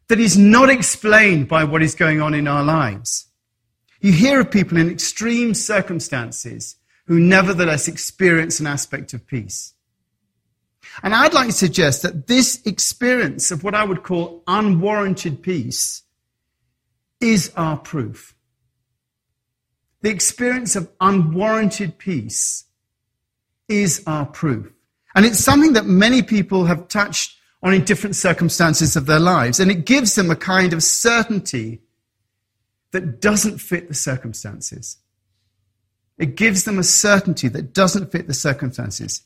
that 0.08 0.20
is 0.20 0.38
not 0.38 0.70
explained 0.70 1.48
by 1.48 1.64
what 1.64 1.82
is 1.82 1.96
going 1.96 2.22
on 2.22 2.34
in 2.34 2.48
our 2.48 2.64
lives. 2.64 3.28
You 4.02 4.12
hear 4.12 4.42
of 4.42 4.52
people 4.52 4.78
in 4.78 4.90
extreme 4.90 5.54
circumstances 5.54 6.76
who 7.08 7.20
nevertheless 7.20 7.88
experience 7.88 8.60
an 8.60 8.68
aspect 8.68 9.14
of 9.14 9.26
peace. 9.26 9.74
And 11.04 11.14
I'd 11.14 11.34
like 11.34 11.48
to 11.48 11.54
suggest 11.54 12.04
that 12.04 12.28
this 12.28 12.62
experience 12.66 13.52
of 13.52 13.64
what 13.64 13.76
I 13.76 13.84
would 13.84 14.04
call 14.04 14.44
unwarranted 14.48 15.42
peace 15.42 16.04
is 17.20 17.52
our 17.56 17.78
proof. 17.78 18.36
The 20.02 20.10
experience 20.12 20.76
of 20.76 20.90
unwarranted 21.02 21.98
peace 21.98 22.66
is 23.68 24.04
our 24.06 24.26
proof. 24.26 24.72
And 25.16 25.26
it's 25.26 25.40
something 25.40 25.74
that 25.74 25.86
many 25.86 26.22
people 26.22 26.66
have 26.66 26.88
touched 26.88 27.38
on 27.64 27.74
in 27.74 27.84
different 27.84 28.16
circumstances 28.16 28.96
of 28.96 29.06
their 29.06 29.20
lives. 29.20 29.60
And 29.60 29.72
it 29.72 29.86
gives 29.86 30.16
them 30.16 30.30
a 30.30 30.36
kind 30.36 30.74
of 30.74 30.84
certainty 30.84 31.82
that 32.92 33.20
doesn't 33.20 33.60
fit 33.60 33.88
the 33.88 33.94
circumstances. 33.94 34.98
It 36.18 36.36
gives 36.36 36.64
them 36.64 36.80
a 36.80 36.84
certainty 36.84 37.48
that 37.50 37.74
doesn't 37.74 38.12
fit 38.12 38.28
the 38.28 38.34
circumstances. 38.34 39.22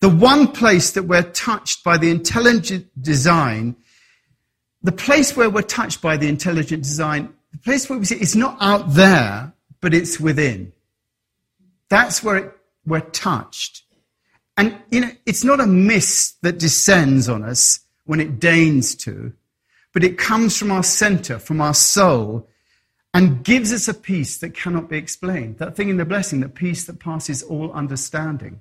The 0.00 0.08
one 0.08 0.52
place 0.52 0.92
that 0.92 1.02
we're 1.02 1.22
touched 1.22 1.84
by 1.84 1.98
the 1.98 2.10
intelligent 2.10 2.86
design, 3.02 3.76
the 4.82 4.92
place 4.92 5.36
where 5.36 5.50
we're 5.50 5.62
touched 5.62 6.00
by 6.00 6.16
the 6.16 6.28
intelligent 6.28 6.82
design, 6.82 7.34
the 7.52 7.58
place 7.58 7.90
where 7.90 7.98
we 7.98 8.04
see 8.04 8.16
it's 8.16 8.36
not 8.36 8.56
out 8.60 8.94
there, 8.94 9.52
but 9.80 9.92
it's 9.92 10.20
within. 10.20 10.72
That's 11.88 12.22
where 12.22 12.36
it, 12.36 12.56
we're 12.86 13.00
touched. 13.00 13.82
And, 14.58 14.76
you 14.90 15.00
know, 15.00 15.10
it's 15.24 15.44
not 15.44 15.60
a 15.60 15.66
mist 15.66 16.42
that 16.42 16.58
descends 16.58 17.28
on 17.28 17.44
us 17.44 17.78
when 18.06 18.18
it 18.18 18.40
deigns 18.40 18.96
to, 18.96 19.32
but 19.94 20.02
it 20.02 20.18
comes 20.18 20.56
from 20.56 20.72
our 20.72 20.82
center, 20.82 21.38
from 21.38 21.60
our 21.60 21.72
soul, 21.72 22.48
and 23.14 23.44
gives 23.44 23.72
us 23.72 23.86
a 23.86 23.94
peace 23.94 24.38
that 24.38 24.54
cannot 24.54 24.88
be 24.88 24.98
explained. 24.98 25.58
That 25.58 25.76
thing 25.76 25.88
in 25.88 25.96
the 25.96 26.04
blessing, 26.04 26.40
that 26.40 26.56
peace 26.56 26.84
that 26.86 26.98
passes 26.98 27.42
all 27.44 27.70
understanding. 27.72 28.58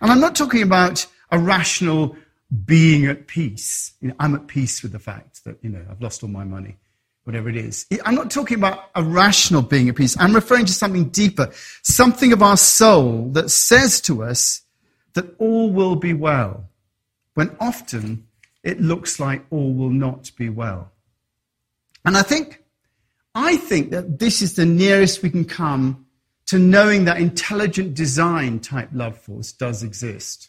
And 0.00 0.10
I'm 0.10 0.20
not 0.20 0.34
talking 0.34 0.62
about 0.62 1.06
a 1.30 1.38
rational 1.38 2.16
being 2.64 3.06
at 3.06 3.28
peace. 3.28 3.92
You 4.00 4.08
know, 4.08 4.14
I'm 4.18 4.34
at 4.34 4.48
peace 4.48 4.82
with 4.82 4.90
the 4.90 4.98
fact 4.98 5.44
that, 5.44 5.58
you 5.62 5.70
know, 5.70 5.84
I've 5.88 6.02
lost 6.02 6.24
all 6.24 6.28
my 6.28 6.44
money, 6.44 6.76
whatever 7.24 7.48
it 7.48 7.56
is. 7.56 7.86
I'm 8.04 8.14
not 8.14 8.30
talking 8.30 8.56
about 8.56 8.90
a 8.94 9.02
rational 9.02 9.62
being 9.62 9.88
at 9.88 9.96
peace. 9.96 10.16
I'm 10.18 10.34
referring 10.34 10.66
to 10.66 10.72
something 10.72 11.08
deeper, 11.10 11.50
something 11.82 12.32
of 12.32 12.42
our 12.42 12.56
soul 12.56 13.30
that 13.32 13.50
says 13.50 14.00
to 14.02 14.22
us 14.22 14.62
that 15.14 15.34
all 15.38 15.70
will 15.70 15.96
be 15.96 16.12
well, 16.12 16.68
when 17.34 17.56
often 17.60 18.26
it 18.62 18.80
looks 18.80 19.20
like 19.20 19.44
all 19.50 19.72
will 19.74 19.90
not 19.90 20.30
be 20.36 20.48
well. 20.48 20.92
And 22.04 22.16
I 22.16 22.22
think, 22.22 22.62
I 23.34 23.56
think 23.56 23.90
that 23.90 24.18
this 24.18 24.42
is 24.42 24.56
the 24.56 24.66
nearest 24.66 25.22
we 25.22 25.30
can 25.30 25.44
come 25.44 26.06
to 26.46 26.58
knowing 26.58 27.04
that 27.04 27.18
intelligent 27.18 27.94
design 27.94 28.58
type 28.58 28.88
love 28.92 29.16
force 29.16 29.52
does 29.52 29.82
exist. 29.82 30.48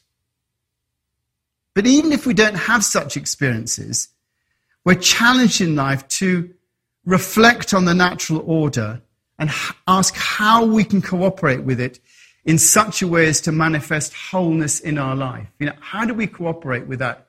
But 1.73 1.85
even 1.85 2.11
if 2.11 2.25
we 2.25 2.33
don't 2.33 2.55
have 2.55 2.83
such 2.83 3.15
experiences, 3.15 4.09
we're 4.83 4.95
challenged 4.95 5.61
in 5.61 5.75
life 5.75 6.07
to 6.07 6.53
reflect 7.05 7.73
on 7.73 7.85
the 7.85 7.93
natural 7.93 8.43
order 8.45 9.01
and 9.39 9.49
ask 9.87 10.15
how 10.15 10.65
we 10.65 10.83
can 10.83 11.01
cooperate 11.01 11.63
with 11.63 11.79
it 11.79 11.99
in 12.45 12.57
such 12.57 13.01
a 13.01 13.07
way 13.07 13.27
as 13.27 13.41
to 13.41 13.51
manifest 13.51 14.13
wholeness 14.13 14.79
in 14.79 14.97
our 14.97 15.15
life. 15.15 15.47
You 15.59 15.67
know, 15.67 15.75
how 15.79 16.05
do 16.05 16.13
we 16.13 16.27
cooperate 16.27 16.87
with 16.87 16.99
that 16.99 17.27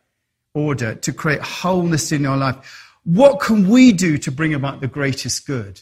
order 0.55 0.95
to 0.95 1.13
create 1.13 1.41
wholeness 1.41 2.13
in 2.13 2.27
our 2.27 2.37
life. 2.37 2.91
What 3.05 3.41
can 3.41 3.69
we 3.69 3.93
do 3.93 4.19
to 4.19 4.31
bring 4.31 4.55
about 4.55 4.81
the 4.81 4.89
greatest 4.89 5.47
good? 5.47 5.81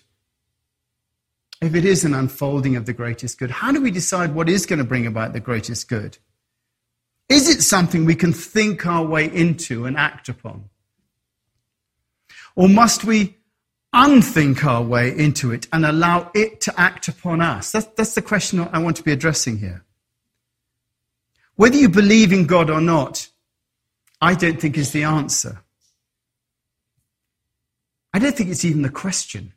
If 1.61 1.75
it 1.75 1.85
is 1.85 2.05
an 2.05 2.15
unfolding 2.15 2.77
of 2.77 2.87
the 2.87 2.93
greatest 2.93 3.39
good, 3.39 3.51
how 3.51 3.73
do 3.73 3.81
we 3.81 3.91
decide 3.91 4.35
what 4.35 4.49
is 4.49 4.65
going 4.65 4.79
to 4.79 4.85
bring 4.85 5.07
about 5.07 5.33
the 5.33 5.41
greatest 5.41 5.89
good? 5.89 6.17
Is 7.29 7.49
it 7.49 7.63
something 7.63 8.05
we 8.05 8.15
can 8.15 8.33
think 8.33 8.87
our 8.87 9.05
way 9.05 9.27
into 9.27 9.85
and 9.85 9.97
act 9.97 10.29
upon? 10.29 10.71
Or 12.57 12.69
must 12.69 13.05
we 13.05 13.37
unthink 13.93 14.65
our 14.65 14.83
way 14.83 15.17
into 15.17 15.53
it 15.53 15.67
and 15.73 15.85
allow 15.85 16.31
it 16.35 16.61
to 16.63 16.81
act 16.81 17.09
upon 17.09 17.41
us? 17.41 17.73
That's, 17.73 17.87
that's 17.97 18.15
the 18.15 18.23
question 18.23 18.61
I 18.61 18.79
want 18.79 18.97
to 18.97 19.03
be 19.03 19.13
addressing 19.13 19.59
here. 19.59 19.85
Whether 21.57 21.77
you 21.77 21.89
believe 21.89 22.33
in 22.33 22.47
God 22.47 22.71
or 22.71 22.81
not, 22.81 23.29
I 24.21 24.35
don't 24.35 24.61
think 24.61 24.79
is 24.79 24.93
the 24.93 25.05
answer. 25.05 25.63
I 28.13 28.19
don't 28.19 28.37
think 28.37 28.51
it's 28.51 28.65
even 28.65 28.83
the 28.83 28.91
question. 28.91 29.53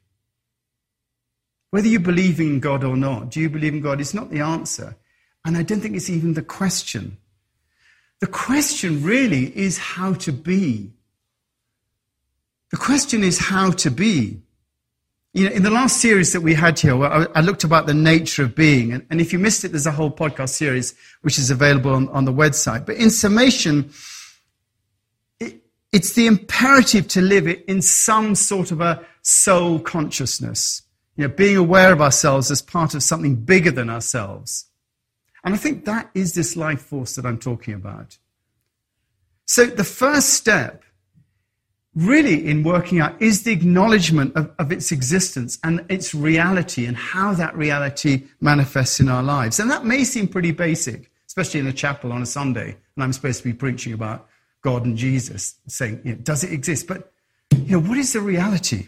Whether 1.72 1.88
you 1.88 2.00
believe 2.00 2.40
in 2.40 2.60
God 2.60 2.84
or 2.84 2.96
not, 2.96 3.32
do 3.32 3.40
you 3.40 3.50
believe 3.50 3.74
in 3.74 3.82
God 3.82 4.00
It's 4.00 4.14
not 4.14 4.30
the 4.30 4.42
answer. 4.42 4.96
And 5.46 5.58
I 5.58 5.64
don't 5.64 5.82
think 5.82 5.96
it's 5.96 6.10
even 6.10 6.34
the 6.34 6.44
question. 6.44 7.18
The 8.20 8.28
question 8.28 9.04
really 9.04 9.58
is 9.58 9.78
how 9.78 10.14
to 10.14 10.32
be. 10.32 10.94
The 12.74 12.80
question 12.80 13.24
is 13.24 13.38
how 13.38 13.70
to 13.70 13.92
be. 13.92 14.42
You 15.32 15.48
know, 15.48 15.52
in 15.52 15.62
the 15.62 15.70
last 15.70 16.02
series 16.02 16.34
that 16.34 16.42
we 16.42 16.56
had 16.56 16.80
here, 16.80 17.00
I, 17.06 17.40
looked 17.42 17.64
about 17.64 17.86
the 17.86 17.94
nature 17.94 18.46
of 18.46 18.56
being. 18.56 18.92
And, 18.94 19.06
and, 19.12 19.22
if 19.22 19.32
you 19.32 19.38
missed 19.38 19.64
it, 19.64 19.68
there's 19.68 19.86
a 19.86 19.92
whole 19.92 20.10
podcast 20.10 20.50
series 20.50 20.96
which 21.22 21.38
is 21.38 21.52
available 21.52 21.94
on, 21.94 22.10
on 22.10 22.26
the 22.26 22.34
website. 22.34 22.88
But 22.88 22.96
in 22.96 23.12
summation, 23.12 23.92
it's 25.40 26.14
the 26.14 26.26
imperative 26.26 27.08
to 27.10 27.22
live 27.22 27.48
it 27.48 27.64
in 27.66 27.84
some 27.84 28.34
sort 28.34 28.72
of 28.72 28.82
a 28.82 29.06
soul 29.22 29.78
consciousness, 29.80 30.82
you 31.16 31.28
know, 31.28 31.32
being 31.32 31.58
aware 31.58 31.94
of 31.94 32.02
ourselves 32.02 32.50
as 32.50 32.64
part 32.64 32.96
of 32.96 33.04
something 33.04 33.36
bigger 33.36 33.70
than 33.70 33.92
ourselves. 33.92 34.66
And 35.44 35.54
I 35.54 35.58
think 35.58 35.86
that 35.86 36.10
is 36.16 36.34
this 36.34 36.56
life 36.56 36.82
force 36.82 37.18
that 37.18 37.26
I'm 37.28 37.38
talking 37.38 37.76
about. 37.76 38.18
So 39.46 39.68
the 39.68 39.84
first 39.84 40.32
step, 40.32 40.84
really, 41.96 42.48
in 42.48 42.64
working 42.64 43.00
out 43.00 43.22
is 43.22 43.44
the 43.44 43.52
acknowledgement 43.52 44.36
of, 44.36 44.52
of 44.60 44.72
its 44.72 44.92
existence 44.92 45.60
and 45.64 45.86
its 45.90 46.16
reality 46.16 46.86
and 46.86 46.98
how 46.98 47.34
that 47.34 47.56
reality 47.56 48.24
manifests 48.42 49.00
in 49.00 49.10
our 49.10 49.24
lives. 49.24 49.60
And 49.60 49.70
that 49.70 49.86
may 49.86 50.04
seem 50.04 50.28
pretty 50.28 50.52
basic, 50.52 51.12
especially 51.28 51.60
in 51.60 51.68
a 51.68 51.74
chapel 51.74 52.12
on 52.12 52.22
a 52.22 52.26
Sunday, 52.26 52.76
and 52.96 53.04
I'm 53.04 53.14
supposed 53.14 53.40
to 53.40 53.44
be 53.44 53.54
preaching 53.54 53.94
about 53.94 54.28
God 54.62 54.86
and 54.86 54.98
Jesus, 54.98 55.56
saying, 55.68 56.02
you 56.04 56.14
know, 56.14 56.18
does 56.20 56.44
it 56.44 56.54
exist? 56.54 56.88
But, 56.88 57.12
you 57.52 57.80
know, 57.80 57.88
what 57.88 57.98
is 57.98 58.14
the 58.14 58.22
reality? 58.22 58.88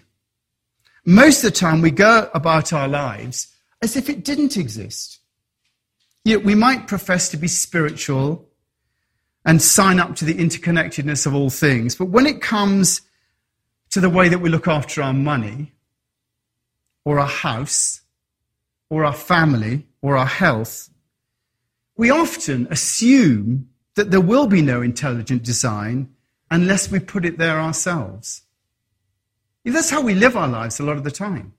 Most 1.05 1.43
of 1.43 1.51
the 1.51 1.59
time, 1.59 1.81
we 1.81 1.91
go 1.91 2.29
about 2.33 2.73
our 2.73 2.87
lives 2.87 3.53
as 3.81 3.95
if 3.95 4.09
it 4.09 4.23
didn't 4.23 4.57
exist. 4.57 5.19
Know, 6.25 6.39
we 6.39 6.55
might 6.55 6.87
profess 6.87 7.29
to 7.29 7.37
be 7.37 7.47
spiritual 7.47 8.49
and 9.45 9.61
sign 9.61 9.99
up 9.99 10.15
to 10.15 10.25
the 10.25 10.33
interconnectedness 10.33 11.25
of 11.25 11.35
all 11.35 11.49
things, 11.49 11.95
but 11.95 12.05
when 12.05 12.25
it 12.25 12.41
comes 12.41 13.01
to 13.91 14.01
the 14.01 14.09
way 14.09 14.27
that 14.27 14.39
we 14.39 14.49
look 14.49 14.67
after 14.67 15.01
our 15.01 15.13
money, 15.13 15.71
or 17.05 17.19
our 17.19 17.27
house, 17.27 18.01
or 18.89 19.05
our 19.05 19.13
family, 19.13 19.85
or 20.01 20.17
our 20.17 20.25
health, 20.25 20.89
we 21.95 22.09
often 22.09 22.67
assume 22.71 23.69
that 23.93 24.11
there 24.11 24.21
will 24.21 24.47
be 24.47 24.61
no 24.61 24.81
intelligent 24.81 25.43
design 25.43 26.09
unless 26.51 26.91
we 26.91 26.99
put 26.99 27.25
it 27.25 27.37
there 27.37 27.59
ourselves. 27.59 28.41
That's 29.63 29.89
how 29.89 30.01
we 30.01 30.13
live 30.13 30.35
our 30.35 30.47
lives 30.47 30.79
a 30.79 30.83
lot 30.83 30.97
of 30.97 31.03
the 31.03 31.11
time. 31.11 31.53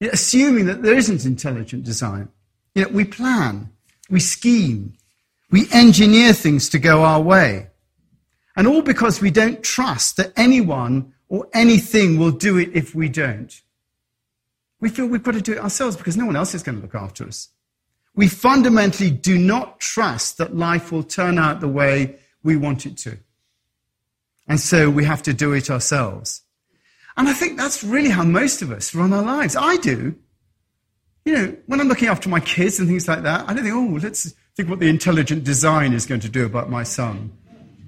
Assuming 0.00 0.66
that 0.66 0.82
there 0.82 0.94
isn't 0.94 1.24
intelligent 1.24 1.84
design. 1.84 2.28
You 2.74 2.82
know, 2.82 2.88
we 2.90 3.04
plan, 3.04 3.70
we 4.10 4.20
scheme, 4.20 4.94
we 5.50 5.66
engineer 5.72 6.32
things 6.32 6.68
to 6.70 6.78
go 6.78 7.02
our 7.02 7.20
way. 7.20 7.68
And 8.56 8.66
all 8.66 8.82
because 8.82 9.20
we 9.20 9.30
don't 9.30 9.62
trust 9.62 10.16
that 10.16 10.32
anyone 10.36 11.12
or 11.28 11.48
anything 11.52 12.18
will 12.18 12.30
do 12.30 12.56
it 12.58 12.70
if 12.72 12.94
we 12.94 13.08
don't. 13.08 13.52
We 14.80 14.88
feel 14.88 15.06
we've 15.06 15.22
got 15.22 15.34
to 15.34 15.40
do 15.40 15.52
it 15.52 15.58
ourselves 15.58 15.96
because 15.96 16.16
no 16.16 16.26
one 16.26 16.36
else 16.36 16.54
is 16.54 16.62
going 16.62 16.76
to 16.76 16.82
look 16.82 16.94
after 16.94 17.26
us 17.26 17.48
we 18.16 18.28
fundamentally 18.28 19.10
do 19.10 19.38
not 19.38 19.78
trust 19.78 20.38
that 20.38 20.56
life 20.56 20.90
will 20.90 21.02
turn 21.02 21.38
out 21.38 21.60
the 21.60 21.68
way 21.68 22.16
we 22.42 22.56
want 22.56 22.86
it 22.86 22.96
to. 22.96 23.18
And 24.48 24.58
so 24.58 24.90
we 24.90 25.04
have 25.04 25.22
to 25.24 25.34
do 25.34 25.52
it 25.52 25.70
ourselves. 25.70 26.42
And 27.16 27.28
I 27.28 27.34
think 27.34 27.58
that's 27.58 27.84
really 27.84 28.10
how 28.10 28.24
most 28.24 28.62
of 28.62 28.72
us 28.72 28.94
run 28.94 29.12
our 29.12 29.22
lives. 29.22 29.54
I 29.54 29.76
do. 29.76 30.16
You 31.24 31.32
know, 31.34 31.56
when 31.66 31.80
I'm 31.80 31.88
looking 31.88 32.08
after 32.08 32.28
my 32.28 32.40
kids 32.40 32.78
and 32.78 32.88
things 32.88 33.06
like 33.06 33.22
that, 33.22 33.48
I 33.48 33.54
don't 33.54 33.64
think, 33.64 33.74
oh, 33.74 33.98
let's 34.02 34.32
think 34.56 34.68
what 34.68 34.80
the 34.80 34.88
intelligent 34.88 35.44
design 35.44 35.92
is 35.92 36.06
going 36.06 36.20
to 36.22 36.28
do 36.28 36.46
about 36.46 36.70
my 36.70 36.82
son. 36.82 37.30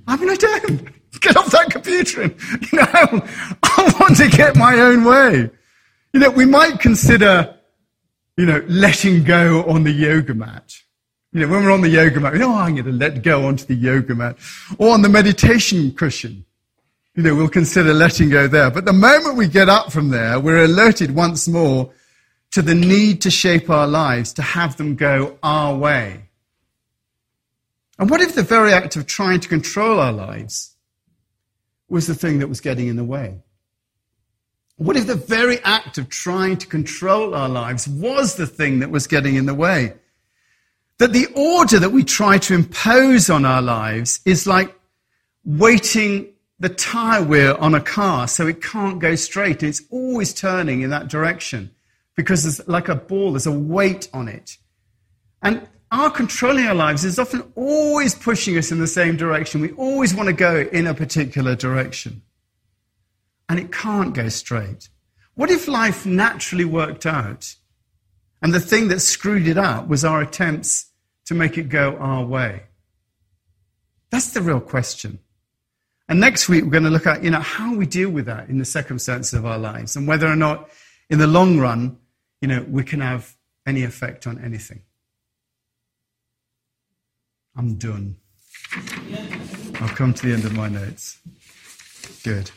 I 0.07 0.17
mean, 0.17 0.31
I 0.31 0.35
don't. 0.35 0.89
Get 1.21 1.37
off 1.39 1.51
that 1.51 1.71
computer 1.71 2.23
and, 2.23 2.37
you 2.71 2.79
know, 2.79 2.85
I 3.63 3.95
want 3.99 4.19
to 4.19 4.29
get 4.29 4.55
my 4.57 4.79
own 4.79 5.05
way. 5.05 5.51
You 6.13 6.21
know, 6.21 6.31
we 6.31 6.45
might 6.45 6.79
consider 6.81 7.59
you 8.39 8.47
know, 8.47 8.65
letting 8.69 9.25
go 9.25 9.65
on 9.65 9.83
the 9.83 9.91
yoga 9.91 10.33
mat. 10.33 10.73
You 11.33 11.41
know, 11.41 11.49
when 11.49 11.65
we're 11.65 11.73
on 11.73 11.81
the 11.81 11.89
yoga 11.89 12.21
mat, 12.21 12.35
oh, 12.37 12.55
I'm 12.55 12.77
going 12.77 12.85
to 12.85 12.93
let 12.93 13.23
go 13.23 13.47
onto 13.47 13.65
the 13.65 13.75
yoga 13.75 14.15
mat. 14.15 14.39
Or 14.79 14.95
on 14.95 15.03
the 15.03 15.09
meditation 15.09 15.91
cushion. 15.93 16.45
You 17.17 17.25
know, 17.25 17.35
we'll 17.35 17.49
consider 17.49 17.93
letting 17.93 18.31
go 18.31 18.47
there. 18.47 18.71
But 18.71 18.85
the 18.85 18.93
moment 18.93 19.35
we 19.35 19.49
get 19.49 19.69
up 19.69 19.91
from 19.91 20.11
there, 20.11 20.39
we're 20.39 20.65
alerted 20.65 21.17
once 21.17 21.49
more 21.49 21.91
to 22.53 22.63
the 22.63 22.77
need 22.77 23.23
to 23.23 23.31
shape 23.31 23.69
our 23.69 23.89
lives, 23.89 24.33
to 24.35 24.43
have 24.43 24.77
them 24.77 24.95
go 24.95 25.37
our 25.43 25.77
way. 25.77 26.28
And 27.99 28.09
what 28.09 28.21
if 28.21 28.35
the 28.35 28.43
very 28.43 28.73
act 28.73 28.97
of 28.97 29.07
trying 29.07 29.41
to 29.41 29.49
control 29.49 29.99
our 29.99 30.13
lives 30.13 30.77
was 31.89 32.07
the 32.07 32.15
thing 32.15 32.39
that 32.39 32.49
was 32.49 32.61
getting 32.61 32.87
in 32.87 32.97
the 32.97 33.05
way? 33.05 33.41
What 34.77 34.97
if 34.97 35.09
the 35.09 35.17
very 35.17 35.59
act 35.65 35.99
of 35.99 36.09
trying 36.09 36.57
to 36.59 36.67
control 36.67 37.35
our 37.35 37.49
lives 37.49 37.89
was 37.89 38.37
the 38.37 38.47
thing 38.47 38.79
that 38.79 38.91
was 38.91 39.09
getting 39.09 39.35
in 39.35 39.47
the 39.47 39.55
way? 39.55 39.95
That 40.99 41.13
the 41.13 41.27
order 41.35 41.81
that 41.81 41.91
we 41.91 42.05
try 42.05 42.39
to 42.39 42.55
impose 42.55 43.29
on 43.29 43.45
our 43.45 43.63
lives 43.63 44.21
is 44.25 44.47
like 44.47 44.79
weighting 45.45 46.29
the 46.61 46.69
tire 46.69 47.23
wheel 47.23 47.57
on 47.59 47.75
a 47.75 47.81
car 47.81 48.29
so 48.29 48.47
it 48.47 48.63
can't 48.63 49.01
go 49.01 49.15
straight. 49.17 49.63
It's 49.63 49.83
always 49.91 50.33
turning 50.35 50.83
in 50.83 50.91
that 50.91 51.09
direction 51.09 51.71
because 52.17 52.43
there's 52.43 52.69
like 52.69 52.89
a 52.89 52.97
ball, 52.97 53.33
there's 53.33 53.47
a 53.47 53.53
weight 53.53 54.09
on 54.13 54.29
it. 54.29 54.59
And 55.43 55.67
our 55.91 56.11
controlling 56.11 56.67
our 56.67 56.75
lives 56.75 57.05
is 57.05 57.19
often 57.19 57.51
always 57.55 58.15
pushing 58.15 58.59
us 58.59 58.71
in 58.71 58.79
the 58.79 58.87
same 58.87 59.17
direction. 59.17 59.61
We 59.61 59.73
always 59.73 60.15
want 60.15 60.29
to 60.29 60.35
go 60.35 60.69
in 60.73 60.87
a 60.87 60.95
particular 60.95 61.57
direction 61.57 62.23
and 63.49 63.59
it 63.59 63.73
can't 63.73 64.15
go 64.15 64.29
straight? 64.29 64.89
What 65.35 65.51
if 65.51 65.69
life 65.69 66.05
naturally 66.05 66.65
worked 66.65 67.07
out 67.07 67.55
and 68.43 68.53
the 68.53 68.61
thing 68.61 68.89
that 68.89 69.01
screwed 69.01 69.47
it 69.49 69.57
up 69.59 69.89
was 69.89 70.05
our 70.05 70.21
attempts 70.21 70.87
to 71.27 71.35
make 71.35 71.57
it 71.57 71.69
go 71.69 71.97
our 71.97 72.25
way? 72.25 72.65
That's 74.11 74.31
the 74.31 74.43
real 74.43 74.61
question. 74.61 75.21
And 76.09 76.21
next 76.21 76.49
week, 76.49 76.65
we're 76.65 76.71
going 76.71 76.85
to 76.85 76.91
look 76.91 77.07
at, 77.07 77.23
you 77.23 77.31
know, 77.31 77.41
how 77.41 77.75
we 77.75 77.87
deal 77.87 78.09
with 78.09 78.27
that 78.27 78.49
in 78.49 78.59
the 78.59 78.65
circumstances 78.65 79.35
of 79.35 79.45
our 79.45 79.59
lives 79.59 79.95
and 79.95 80.09
whether 80.09 80.27
or 80.27 80.37
not, 80.37 80.71
in 81.11 81.19
the 81.19 81.27
long 81.27 81.59
run, 81.59 81.99
you 82.41 82.49
know, 82.49 82.65
we 82.69 82.83
can 82.83 83.01
have 83.01 83.37
any 83.67 83.83
effect 83.83 84.27
on 84.27 84.43
anything. 84.43 84.83
I'm 87.59 87.75
done. 87.75 88.17
I've 88.73 89.95
come 89.97 90.15
to 90.15 90.27
the 90.27 90.33
end 90.33 90.45
of 90.45 90.55
my 90.55 90.69
notes. 90.69 91.19
Good. 92.23 92.53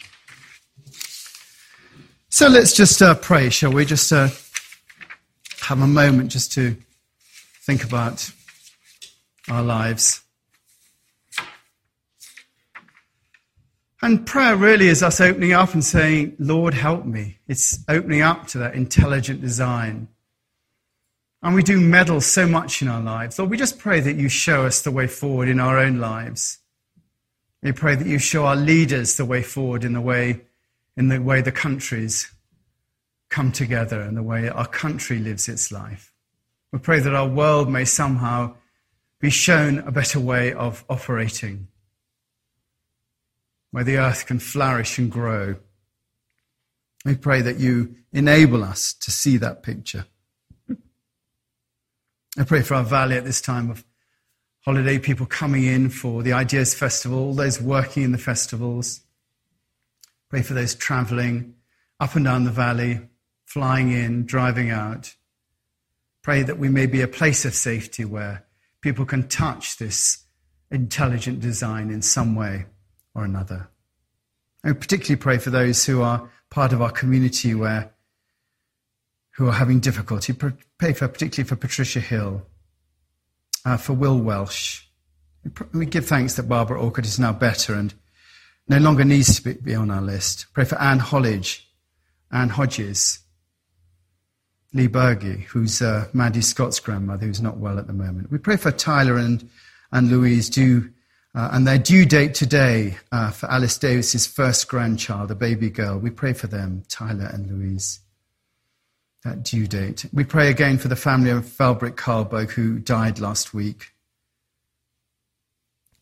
So 2.29 2.47
let's 2.47 2.75
just 2.75 3.01
uh, 3.01 3.15
pray, 3.15 3.49
shall 3.49 3.73
we? 3.73 3.83
Just 3.83 4.13
uh, 4.13 4.29
have 5.61 5.81
a 5.81 5.87
moment 5.87 6.31
just 6.31 6.51
to 6.53 6.77
think 7.63 7.83
about 7.83 8.29
our 9.49 9.63
lives. 9.63 10.21
And 14.03 14.23
prayer 14.23 14.55
really 14.55 14.87
is 14.87 15.01
us 15.01 15.19
opening 15.19 15.53
up 15.53 15.73
and 15.73 15.83
saying, 15.83 16.35
Lord, 16.37 16.75
help 16.75 17.05
me. 17.05 17.39
It's 17.47 17.83
opening 17.89 18.21
up 18.21 18.45
to 18.49 18.59
that 18.59 18.75
intelligent 18.75 19.41
design. 19.41 20.09
And 21.43 21.55
we 21.55 21.63
do 21.63 21.79
meddle 21.81 22.21
so 22.21 22.47
much 22.47 22.81
in 22.81 22.87
our 22.87 23.01
lives. 23.01 23.39
Lord, 23.39 23.49
we 23.49 23.57
just 23.57 23.79
pray 23.79 23.99
that 23.99 24.15
you 24.15 24.29
show 24.29 24.65
us 24.65 24.81
the 24.81 24.91
way 24.91 25.07
forward 25.07 25.49
in 25.49 25.59
our 25.59 25.79
own 25.79 25.99
lives. 25.99 26.59
We 27.63 27.71
pray 27.71 27.95
that 27.95 28.07
you 28.07 28.19
show 28.19 28.45
our 28.45 28.55
leaders 28.55 29.15
the 29.15 29.25
way 29.25 29.41
forward 29.41 29.83
in 29.83 29.93
the 29.93 30.01
way 30.01 30.41
in 30.97 31.07
the 31.07 31.19
way 31.19 31.41
the 31.41 31.51
countries 31.51 32.31
come 33.29 33.51
together 33.51 34.01
and 34.01 34.17
the 34.17 34.23
way 34.23 34.49
our 34.49 34.67
country 34.67 35.19
lives 35.19 35.47
its 35.47 35.71
life. 35.71 36.13
We 36.71 36.79
pray 36.79 36.99
that 36.99 37.15
our 37.15 37.27
world 37.27 37.69
may 37.69 37.85
somehow 37.85 38.55
be 39.19 39.29
shown 39.29 39.79
a 39.79 39.91
better 39.91 40.19
way 40.19 40.53
of 40.53 40.83
operating. 40.89 41.67
where 43.71 43.85
the 43.85 43.97
earth 43.97 44.25
can 44.25 44.37
flourish 44.39 44.97
and 44.97 45.09
grow. 45.09 45.55
We 47.05 47.15
pray 47.15 47.41
that 47.41 47.57
you 47.57 47.95
enable 48.11 48.63
us 48.63 48.93
to 48.93 49.11
see 49.11 49.37
that 49.37 49.63
picture. 49.63 50.05
I 52.37 52.43
pray 52.45 52.61
for 52.61 52.75
our 52.75 52.83
valley 52.83 53.17
at 53.17 53.25
this 53.25 53.41
time 53.41 53.69
of 53.69 53.83
holiday, 54.61 54.99
people 54.99 55.25
coming 55.25 55.65
in 55.65 55.89
for 55.89 56.23
the 56.23 56.31
Ideas 56.31 56.73
Festival, 56.73 57.19
all 57.19 57.33
those 57.33 57.61
working 57.61 58.03
in 58.03 58.13
the 58.13 58.17
festivals. 58.17 59.01
Pray 60.29 60.41
for 60.41 60.53
those 60.53 60.73
traveling 60.73 61.55
up 61.99 62.15
and 62.15 62.23
down 62.23 62.45
the 62.45 62.51
valley, 62.51 63.01
flying 63.43 63.91
in, 63.91 64.25
driving 64.25 64.69
out. 64.69 65.13
Pray 66.21 66.41
that 66.41 66.57
we 66.57 66.69
may 66.69 66.85
be 66.85 67.01
a 67.01 67.07
place 67.07 67.43
of 67.43 67.53
safety 67.53 68.05
where 68.05 68.45
people 68.79 69.05
can 69.05 69.27
touch 69.27 69.77
this 69.77 70.23
intelligent 70.71 71.41
design 71.41 71.89
in 71.89 72.01
some 72.01 72.33
way 72.35 72.65
or 73.13 73.25
another. 73.25 73.67
I 74.63 74.71
particularly 74.71 75.19
pray 75.19 75.37
for 75.37 75.49
those 75.49 75.85
who 75.85 76.01
are 76.01 76.29
part 76.49 76.71
of 76.71 76.81
our 76.81 76.91
community 76.91 77.53
where 77.53 77.91
who 79.31 79.47
are 79.47 79.53
having 79.53 79.79
difficulty. 79.79 80.33
Pray 80.33 80.93
for 80.93 81.07
particularly 81.07 81.47
for 81.47 81.55
Patricia 81.55 81.99
Hill, 81.99 82.43
uh, 83.65 83.77
for 83.77 83.93
Will 83.93 84.17
Welsh. 84.17 84.83
We 85.73 85.85
give 85.85 86.05
thanks 86.05 86.35
that 86.35 86.43
Barbara 86.49 86.81
Orchard 86.81 87.05
is 87.05 87.19
now 87.19 87.33
better 87.33 87.73
and 87.73 87.93
no 88.67 88.77
longer 88.77 89.03
needs 89.03 89.39
to 89.39 89.53
be 89.55 89.75
on 89.75 89.89
our 89.89 90.01
list. 90.01 90.45
Pray 90.53 90.65
for 90.65 90.79
Anne 90.79 90.99
Hollidge, 90.99 91.61
Anne 92.31 92.49
Hodges, 92.49 93.19
Lee 94.73 94.87
Berge, 94.87 95.45
who's 95.45 95.81
uh, 95.81 96.07
Maddie 96.13 96.41
Scott's 96.41 96.79
grandmother, 96.79 97.25
who's 97.25 97.41
not 97.41 97.57
well 97.57 97.77
at 97.77 97.87
the 97.87 97.93
moment. 97.93 98.31
We 98.31 98.37
pray 98.37 98.55
for 98.55 98.71
Tyler 98.71 99.17
and, 99.17 99.49
and 99.91 100.09
Louise 100.09 100.49
due, 100.49 100.91
uh, 101.35 101.49
and 101.51 101.67
their 101.67 101.77
due 101.77 102.05
date 102.05 102.33
today 102.33 102.97
uh, 103.11 103.31
for 103.31 103.51
Alice 103.51 103.77
Davis's 103.77 104.27
first 104.27 104.67
grandchild, 104.69 105.31
a 105.31 105.35
baby 105.35 105.69
girl. 105.69 105.97
We 105.97 106.09
pray 106.09 106.33
for 106.33 106.47
them, 106.47 106.83
Tyler 106.87 107.29
and 107.33 107.51
Louise. 107.51 107.99
That 109.23 109.43
due 109.43 109.67
date. 109.67 110.05
We 110.11 110.23
pray 110.23 110.49
again 110.49 110.79
for 110.79 110.87
the 110.87 110.95
family 110.95 111.29
of 111.29 111.45
Felbrick 111.45 111.95
Carlberg, 111.95 112.49
who 112.51 112.79
died 112.79 113.19
last 113.19 113.53
week. 113.53 113.91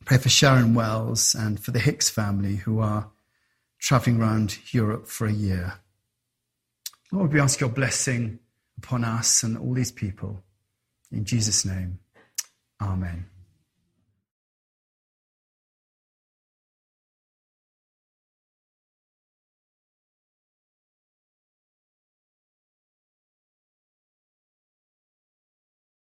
Pray 0.06 0.18
for 0.18 0.30
Sharon 0.30 0.74
Wells 0.74 1.36
and 1.36 1.60
for 1.60 1.72
the 1.72 1.80
Hicks 1.80 2.10
family, 2.10 2.56
who 2.56 2.80
are 2.80 3.10
traveling 3.78 4.22
around 4.22 4.58
Europe 4.74 5.08
for 5.08 5.28
a 5.28 5.34
year. 5.34 5.74
Lord, 7.12 7.34
we 7.34 7.42
ask 7.42 7.60
your 7.60 7.70
blessing 7.70 8.40
upon 8.78 9.04
us 9.04 9.44
and 9.44 9.58
all 9.58 9.74
these 9.74 9.92
people. 9.92 10.42
In 11.12 11.26
Jesus' 11.26 11.66
name, 11.66 12.00
amen. 12.82 13.26